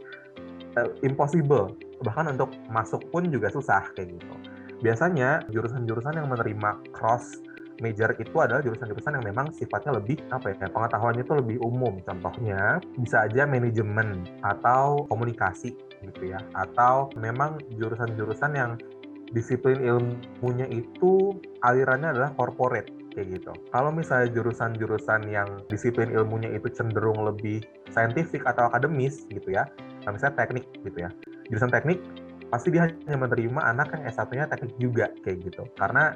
uh, 0.78 0.90
impossible. 1.02 1.74
Bahkan 2.04 2.38
untuk 2.38 2.54
masuk 2.70 3.10
pun 3.10 3.26
juga 3.32 3.50
susah 3.50 3.90
kayak 3.96 4.20
gitu 4.20 4.51
biasanya 4.82 5.46
jurusan-jurusan 5.54 6.18
yang 6.18 6.28
menerima 6.28 6.92
cross 6.92 7.42
major 7.82 8.14
itu 8.22 8.38
adalah 8.38 8.62
jurusan-jurusan 8.62 9.18
yang 9.18 9.26
memang 9.26 9.50
sifatnya 9.58 9.98
lebih 9.98 10.22
apa 10.30 10.54
ya 10.54 10.70
pengetahuannya 10.70 11.26
itu 11.26 11.34
lebih 11.34 11.58
umum 11.66 11.98
contohnya 12.06 12.78
bisa 13.02 13.26
aja 13.26 13.50
manajemen 13.50 14.22
atau 14.46 15.10
komunikasi 15.10 15.74
gitu 16.06 16.24
ya 16.30 16.40
atau 16.54 17.10
memang 17.18 17.58
jurusan-jurusan 17.78 18.52
yang 18.54 18.78
disiplin 19.34 19.80
ilmunya 19.82 20.68
itu 20.70 21.40
alirannya 21.64 22.12
adalah 22.14 22.32
corporate 22.36 22.92
kayak 23.12 23.40
gitu. 23.40 23.52
Kalau 23.76 23.92
misalnya 23.92 24.32
jurusan-jurusan 24.32 25.28
yang 25.28 25.48
disiplin 25.68 26.12
ilmunya 26.12 26.52
itu 26.56 26.72
cenderung 26.72 27.20
lebih 27.28 27.64
saintifik 27.92 28.48
atau 28.48 28.72
akademis 28.72 29.28
gitu 29.28 29.52
ya, 29.52 29.68
nah 30.08 30.16
misalnya 30.16 30.48
teknik 30.48 30.66
gitu 30.84 30.98
ya. 31.08 31.10
Jurusan 31.52 31.72
teknik 31.72 32.00
pasti 32.52 32.68
dia 32.70 32.92
hanya 32.92 33.18
menerima 33.18 33.62
anak 33.64 33.96
yang 33.96 34.04
S1-nya 34.12 34.46
teknik 34.52 34.76
juga 34.78 35.08
kayak 35.24 35.48
gitu. 35.48 35.64
Karena 35.80 36.14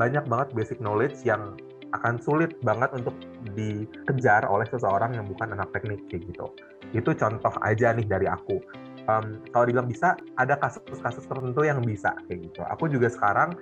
banyak 0.00 0.24
banget 0.24 0.48
basic 0.56 0.80
knowledge 0.80 1.20
yang 1.28 1.54
akan 1.92 2.20
sulit 2.20 2.56
banget 2.64 2.92
untuk 2.92 3.16
dikejar 3.56 4.44
oleh 4.44 4.64
seseorang 4.68 5.16
yang 5.16 5.24
bukan 5.28 5.52
anak 5.52 5.68
teknik 5.76 6.00
kayak 6.08 6.28
gitu. 6.28 6.52
Itu 6.92 7.12
contoh 7.16 7.52
aja 7.60 7.92
nih 7.92 8.04
dari 8.08 8.28
aku. 8.28 8.60
Um, 9.08 9.40
kalau 9.56 9.64
dibilang 9.64 9.88
bisa, 9.88 10.20
ada 10.36 10.60
kasus-kasus 10.60 11.24
tertentu 11.24 11.64
yang 11.64 11.80
bisa 11.80 12.12
kayak 12.28 12.52
gitu. 12.52 12.60
Aku 12.76 12.92
juga 12.92 13.08
sekarang 13.08 13.56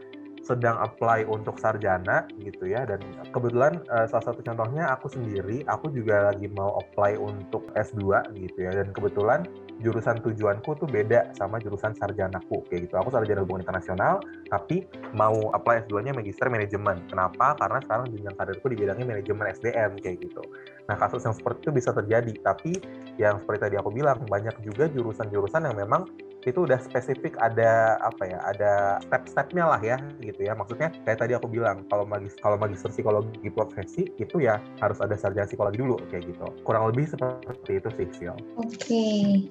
sedang 0.46 0.78
apply 0.78 1.26
untuk 1.26 1.58
sarjana 1.58 2.30
gitu 2.38 2.70
ya 2.70 2.86
dan 2.86 3.02
kebetulan 3.34 3.82
uh, 3.90 4.06
salah 4.06 4.30
satu 4.30 4.46
contohnya 4.46 4.86
aku 4.94 5.10
sendiri 5.10 5.66
aku 5.66 5.90
juga 5.90 6.30
lagi 6.30 6.46
mau 6.54 6.78
apply 6.78 7.18
untuk 7.18 7.66
S2 7.74 8.30
gitu 8.38 8.58
ya 8.62 8.70
dan 8.70 8.94
kebetulan 8.94 9.42
jurusan 9.84 10.24
tujuanku 10.24 10.72
tuh 10.80 10.88
beda 10.88 11.36
sama 11.36 11.60
jurusan 11.60 11.92
sarjanaku 11.96 12.64
kayak 12.68 12.88
gitu. 12.88 12.94
Aku 12.96 13.12
sarjana 13.12 13.44
hubungan 13.44 13.64
internasional, 13.64 14.24
tapi 14.48 14.88
mau 15.12 15.52
apply 15.52 15.84
S2-nya 15.84 16.16
magister 16.16 16.48
manajemen. 16.48 17.04
Kenapa? 17.12 17.52
Karena 17.60 17.78
sekarang 17.84 18.08
jenjang 18.12 18.36
karirku 18.40 18.66
di 18.72 18.76
bidangnya 18.80 19.04
manajemen 19.04 19.52
SDM 19.52 20.00
kayak 20.00 20.16
gitu. 20.24 20.42
Nah, 20.88 20.96
kasus 20.96 21.20
yang 21.28 21.36
seperti 21.36 21.68
itu 21.68 21.72
bisa 21.76 21.90
terjadi, 21.92 22.32
tapi 22.40 22.78
yang 23.20 23.36
seperti 23.42 23.68
tadi 23.68 23.76
aku 23.76 23.92
bilang, 23.92 24.22
banyak 24.24 24.56
juga 24.64 24.88
jurusan-jurusan 24.88 25.68
yang 25.68 25.76
memang 25.76 26.08
itu 26.46 26.64
udah 26.64 26.78
spesifik 26.78 27.34
ada 27.42 27.98
apa 28.00 28.22
ya 28.22 28.38
ada 28.46 28.72
step-stepnya 29.02 29.64
lah 29.66 29.80
ya 29.82 29.98
gitu 30.22 30.46
ya 30.46 30.54
maksudnya 30.54 30.94
kayak 31.02 31.18
tadi 31.18 31.34
aku 31.34 31.50
bilang 31.50 31.82
kalau 31.90 32.06
magis 32.06 32.38
kalau 32.38 32.56
magister 32.56 32.88
psikologi 32.88 33.50
profesi 33.50 34.08
itu 34.16 34.38
ya 34.40 34.62
harus 34.78 35.02
ada 35.02 35.18
sarjana 35.18 35.44
psikologi 35.44 35.82
dulu 35.82 35.98
kayak 36.08 36.30
gitu 36.30 36.46
kurang 36.62 36.88
lebih 36.88 37.10
seperti 37.10 37.82
itu 37.82 37.88
sih 37.98 38.06
Sil. 38.16 38.36
Oke, 38.56 39.06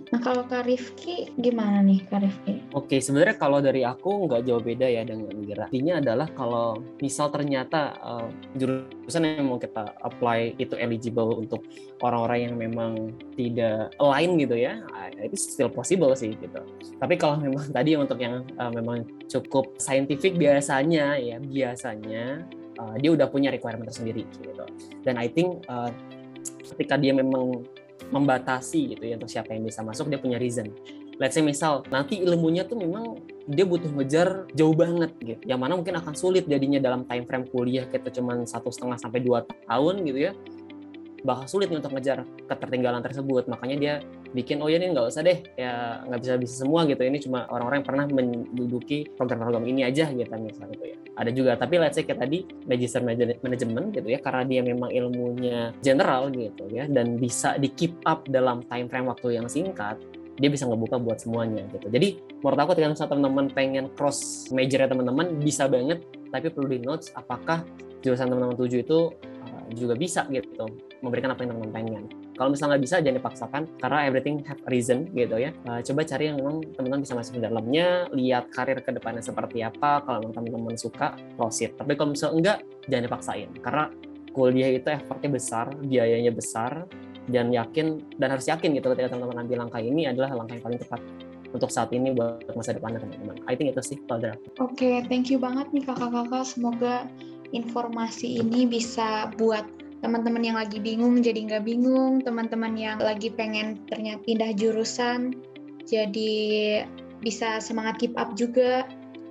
nah 0.09 0.19
kalau 0.23 0.43
Kak 0.47 0.65
Rifki 0.65 1.29
gimana 1.37 1.83
nih 1.83 2.01
Kak 2.07 2.23
Rifki? 2.23 2.53
Oke, 2.73 2.97
sebenarnya 3.03 3.35
kalau 3.37 3.59
dari 3.59 3.85
aku 3.85 4.25
nggak 4.25 4.41
jauh 4.47 4.63
beda 4.63 4.87
ya 4.87 5.03
dengan 5.05 5.35
Gira. 5.43 5.65
Intinya 5.69 6.01
adalah 6.01 6.27
kalau 6.33 6.79
misal 7.03 7.29
ternyata 7.29 7.93
uh, 8.01 8.27
jurusan 8.57 9.27
yang 9.27 9.51
mau 9.51 9.59
kita 9.61 9.93
apply 10.01 10.57
itu 10.57 10.73
eligible 10.79 11.37
untuk 11.37 11.61
orang-orang 12.01 12.39
yang 12.49 12.55
memang 12.57 12.91
tidak 13.37 13.93
align 14.01 14.39
gitu 14.41 14.55
ya, 14.57 14.81
itu 15.21 15.35
still 15.37 15.69
possible 15.69 16.11
sih 16.17 16.33
gitu. 16.33 16.61
Tapi 16.95 17.15
kalau 17.17 17.41
memang 17.41 17.65
tadi 17.77 17.97
untuk 17.97 18.19
yang 18.21 18.45
uh, 18.57 18.71
memang 18.71 19.05
cukup 19.29 19.77
scientific 19.81 20.37
biasanya 20.37 21.17
ya 21.19 21.37
biasanya 21.41 22.45
uh, 22.79 22.95
dia 22.99 23.11
udah 23.13 23.27
punya 23.29 23.49
requirement 23.49 23.87
tersendiri 23.89 24.23
gitu. 24.37 24.65
Dan 25.03 25.17
I 25.17 25.27
think 25.29 25.65
uh, 25.67 25.89
ketika 26.75 26.97
dia 26.99 27.13
memang 27.13 27.65
membatasi 28.13 28.95
gitu 28.97 29.03
ya 29.07 29.17
untuk 29.17 29.31
siapa 29.31 29.55
yang 29.55 29.65
bisa 29.65 29.81
masuk 29.81 30.11
dia 30.11 30.19
punya 30.21 30.37
reason. 30.37 30.69
Let's 31.15 31.31
say 31.31 31.41
misal 31.41 31.87
nanti 31.87 32.19
ilmunya 32.19 32.67
tuh 32.67 32.75
memang 32.75 33.23
dia 33.47 33.63
butuh 33.63 33.87
ngejar 33.87 34.51
jauh 34.51 34.75
banget 34.75 35.15
gitu. 35.23 35.41
Yang 35.47 35.59
mana 35.63 35.73
mungkin 35.79 35.95
akan 35.95 36.13
sulit 36.13 36.43
jadinya 36.43 36.77
dalam 36.77 37.07
time 37.07 37.23
frame 37.23 37.47
kuliah 37.47 37.87
kita 37.87 38.11
cuma 38.11 38.43
satu 38.43 38.67
setengah 38.67 38.99
sampai 38.99 39.23
dua 39.23 39.47
tahun 39.65 40.03
gitu 40.03 40.19
ya 40.29 40.33
bakal 41.25 41.49
sulit 41.49 41.67
nih 41.73 41.81
untuk 41.81 41.97
ngejar 41.97 42.21
ketertinggalan 42.45 43.01
tersebut 43.01 43.49
makanya 43.49 43.75
dia 43.81 43.93
bikin 44.35 44.59
oh 44.59 44.67
ya 44.67 44.75
ini 44.75 44.91
nggak 44.91 45.07
usah 45.07 45.23
deh 45.23 45.39
ya 45.55 46.03
nggak 46.03 46.19
bisa 46.19 46.33
bisa 46.35 46.53
semua 46.67 46.83
gitu 46.83 46.99
ini 47.07 47.23
cuma 47.23 47.47
orang-orang 47.47 47.79
yang 47.79 47.87
pernah 47.87 48.05
menduduki 48.11 49.07
program-program 49.15 49.63
ini 49.63 49.87
aja 49.87 50.11
gitu 50.11 50.27
misalnya 50.35 50.75
gitu 50.75 50.85
ya 50.91 50.97
ada 51.15 51.31
juga 51.31 51.51
tapi 51.55 51.79
let's 51.79 51.95
say 51.95 52.03
kayak 52.03 52.19
tadi 52.19 52.43
magister 52.67 52.99
manajemen 53.39 53.95
gitu 53.95 54.07
ya 54.11 54.19
karena 54.19 54.43
dia 54.43 54.61
memang 54.61 54.91
ilmunya 54.91 55.71
general 55.79 56.27
gitu 56.35 56.67
ya 56.67 56.83
dan 56.91 57.15
bisa 57.15 57.55
di 57.55 57.71
keep 57.71 57.95
up 58.03 58.27
dalam 58.27 58.59
time 58.67 58.91
frame 58.91 59.07
waktu 59.07 59.39
yang 59.39 59.47
singkat 59.47 59.95
dia 60.35 60.51
bisa 60.51 60.67
ngebuka 60.67 60.99
buat 60.99 61.15
semuanya 61.23 61.63
gitu. 61.71 61.87
Jadi 61.87 62.19
menurut 62.43 62.59
aku 62.59 62.75
ketika 62.75 63.07
teman-teman 63.07 63.47
pengen 63.55 63.87
cross 63.95 64.51
major 64.51 64.83
ya 64.83 64.91
teman-teman 64.91 65.39
bisa 65.39 65.63
banget 65.71 66.03
tapi 66.27 66.51
perlu 66.51 66.75
di 66.75 66.83
notes 66.83 67.07
apakah 67.15 67.63
jurusan 68.03 68.27
teman-teman 68.27 68.59
tuju 68.59 68.83
itu 68.83 69.15
juga 69.73 69.95
bisa 69.95 70.27
gitu 70.29 70.67
memberikan 70.99 71.31
apa 71.31 71.47
yang 71.47 71.55
teman-teman 71.55 71.73
pengen. 71.73 72.03
Kalau 72.35 72.51
misalnya 72.51 72.75
nggak 72.75 72.83
bisa 72.83 72.95
jangan 72.99 73.17
dipaksakan 73.23 73.61
karena 73.79 73.97
everything 74.11 74.43
have 74.43 74.59
reason 74.67 75.07
gitu 75.15 75.39
ya. 75.39 75.55
Uh, 75.63 75.79
coba 75.79 76.03
cari 76.03 76.27
yang 76.27 76.37
memang 76.43 76.61
teman-teman 76.75 77.01
bisa 77.07 77.13
masuk 77.15 77.39
ke 77.39 77.41
dalamnya, 77.47 77.87
lihat 78.11 78.51
karir 78.51 78.79
ke 78.83 78.91
depannya 78.91 79.23
seperti 79.23 79.63
apa. 79.63 80.03
Kalau 80.03 80.29
teman-teman 80.29 80.75
suka, 80.75 81.15
proceed. 81.39 81.79
Tapi 81.79 81.95
kalau 81.95 82.11
misalnya 82.11 82.35
enggak, 82.35 82.57
jangan 82.91 83.03
dipaksain 83.07 83.49
karena 83.63 83.83
kuliah 84.35 84.69
itu 84.75 84.87
effortnya 84.91 85.31
besar, 85.31 85.71
biayanya 85.79 86.31
besar, 86.35 86.83
dan 87.31 87.49
yakin 87.49 88.03
dan 88.19 88.35
harus 88.35 88.45
yakin 88.45 88.75
gitu 88.75 88.91
ketika 88.93 89.15
teman-teman 89.15 89.47
ambil 89.47 89.57
langkah 89.65 89.81
ini 89.81 90.05
adalah 90.05 90.35
langkah 90.35 90.59
yang 90.59 90.65
paling 90.67 90.79
tepat 90.83 91.01
untuk 91.55 91.71
saat 91.71 91.89
ini 91.95 92.11
buat 92.11 92.43
masa 92.51 92.75
depannya 92.75 92.99
teman-teman. 92.99 93.39
I 93.47 93.55
think 93.55 93.71
itu 93.71 93.81
sih 93.81 93.97
kalau 94.05 94.35
Oke, 94.59 94.75
okay, 94.75 94.95
thank 95.07 95.31
you 95.31 95.39
banget 95.39 95.71
nih 95.71 95.87
kakak-kakak. 95.87 96.43
Semoga 96.43 97.07
informasi 97.55 98.43
ini 98.43 98.67
bisa 98.67 99.31
buat 99.39 99.63
teman-teman 100.05 100.43
yang 100.45 100.57
lagi 100.61 100.77
bingung 100.77 101.25
jadi 101.25 101.41
nggak 101.49 101.65
bingung, 101.65 102.21
teman-teman 102.21 102.77
yang 102.77 103.01
lagi 103.01 103.33
pengen 103.33 103.81
ternyata 103.89 104.21
pindah 104.21 104.53
jurusan 104.53 105.33
jadi 105.89 106.33
bisa 107.25 107.57
semangat 107.57 107.97
keep 107.97 108.13
up 108.13 108.37
juga 108.37 108.85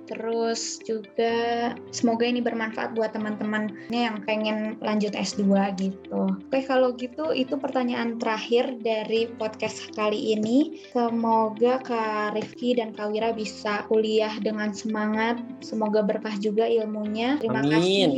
Terus 0.05 0.81
juga 0.85 1.73
semoga 1.89 2.29
ini 2.29 2.39
bermanfaat 2.39 2.93
buat 2.93 3.13
teman-teman 3.13 3.73
yang 3.89 4.21
pengen 4.23 4.77
lanjut 4.79 5.17
S2 5.17 5.43
gitu. 5.81 6.29
Oke, 6.29 6.61
kalau 6.65 6.93
gitu 6.93 7.33
itu 7.33 7.57
pertanyaan 7.57 8.21
terakhir 8.21 8.77
dari 8.85 9.29
podcast 9.35 9.89
kali 9.97 10.37
ini. 10.37 10.85
Semoga 10.93 11.81
Kak 11.81 12.37
Rifki 12.37 12.77
dan 12.77 12.93
Kak 12.93 13.09
Wira 13.11 13.33
bisa 13.33 13.83
kuliah 13.89 14.33
dengan 14.41 14.71
semangat. 14.71 15.41
Semoga 15.65 16.05
berkah 16.05 16.37
juga 16.37 16.69
ilmunya. 16.69 17.41
Terima 17.41 17.65
Amin. 17.65 17.73
kasih. 17.73 18.09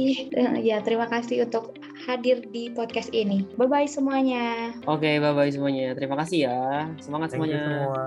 Ya, 0.60 0.84
terima 0.84 1.08
kasih 1.08 1.48
untuk 1.48 1.80
hadir 2.06 2.46
di 2.54 2.70
podcast 2.70 3.10
ini. 3.16 3.48
Bye-bye 3.58 3.90
semuanya. 3.90 4.78
Oke, 4.86 5.18
bye-bye 5.18 5.50
semuanya. 5.50 5.98
Terima 5.98 6.14
kasih 6.22 6.46
ya. 6.46 6.86
Semangat 7.02 7.34
Thank 7.34 7.50
semuanya. 7.50 7.64
semua. 7.64 8.04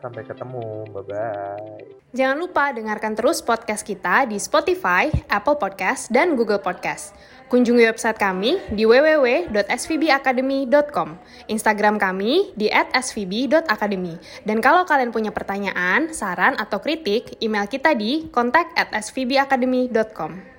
Sampai 0.00 0.24
ketemu. 0.24 0.88
Bye-bye. 0.88 2.04
Jangan 2.14 2.38
lupa 2.38 2.70
dengarkan 2.70 3.18
terus 3.18 3.42
podcast 3.42 3.82
kita 3.82 4.30
di 4.30 4.38
Spotify, 4.38 5.10
Apple 5.26 5.58
Podcast, 5.58 6.14
dan 6.14 6.38
Google 6.38 6.62
Podcast. 6.62 7.10
Kunjungi 7.50 7.90
website 7.90 8.14
kami 8.16 8.56
di 8.72 8.88
www.svbacademy.com, 8.88 11.08
Instagram 11.50 11.98
kami 11.98 12.54
di 12.56 12.70
@svb.academy. 12.72 14.16
Dan 14.46 14.62
kalau 14.62 14.86
kalian 14.86 15.10
punya 15.12 15.30
pertanyaan, 15.34 16.14
saran, 16.14 16.54
atau 16.56 16.80
kritik, 16.80 17.36
email 17.42 17.66
kita 17.66 17.94
di 17.98 18.30
kontak@svbacademy.com. 18.32 20.53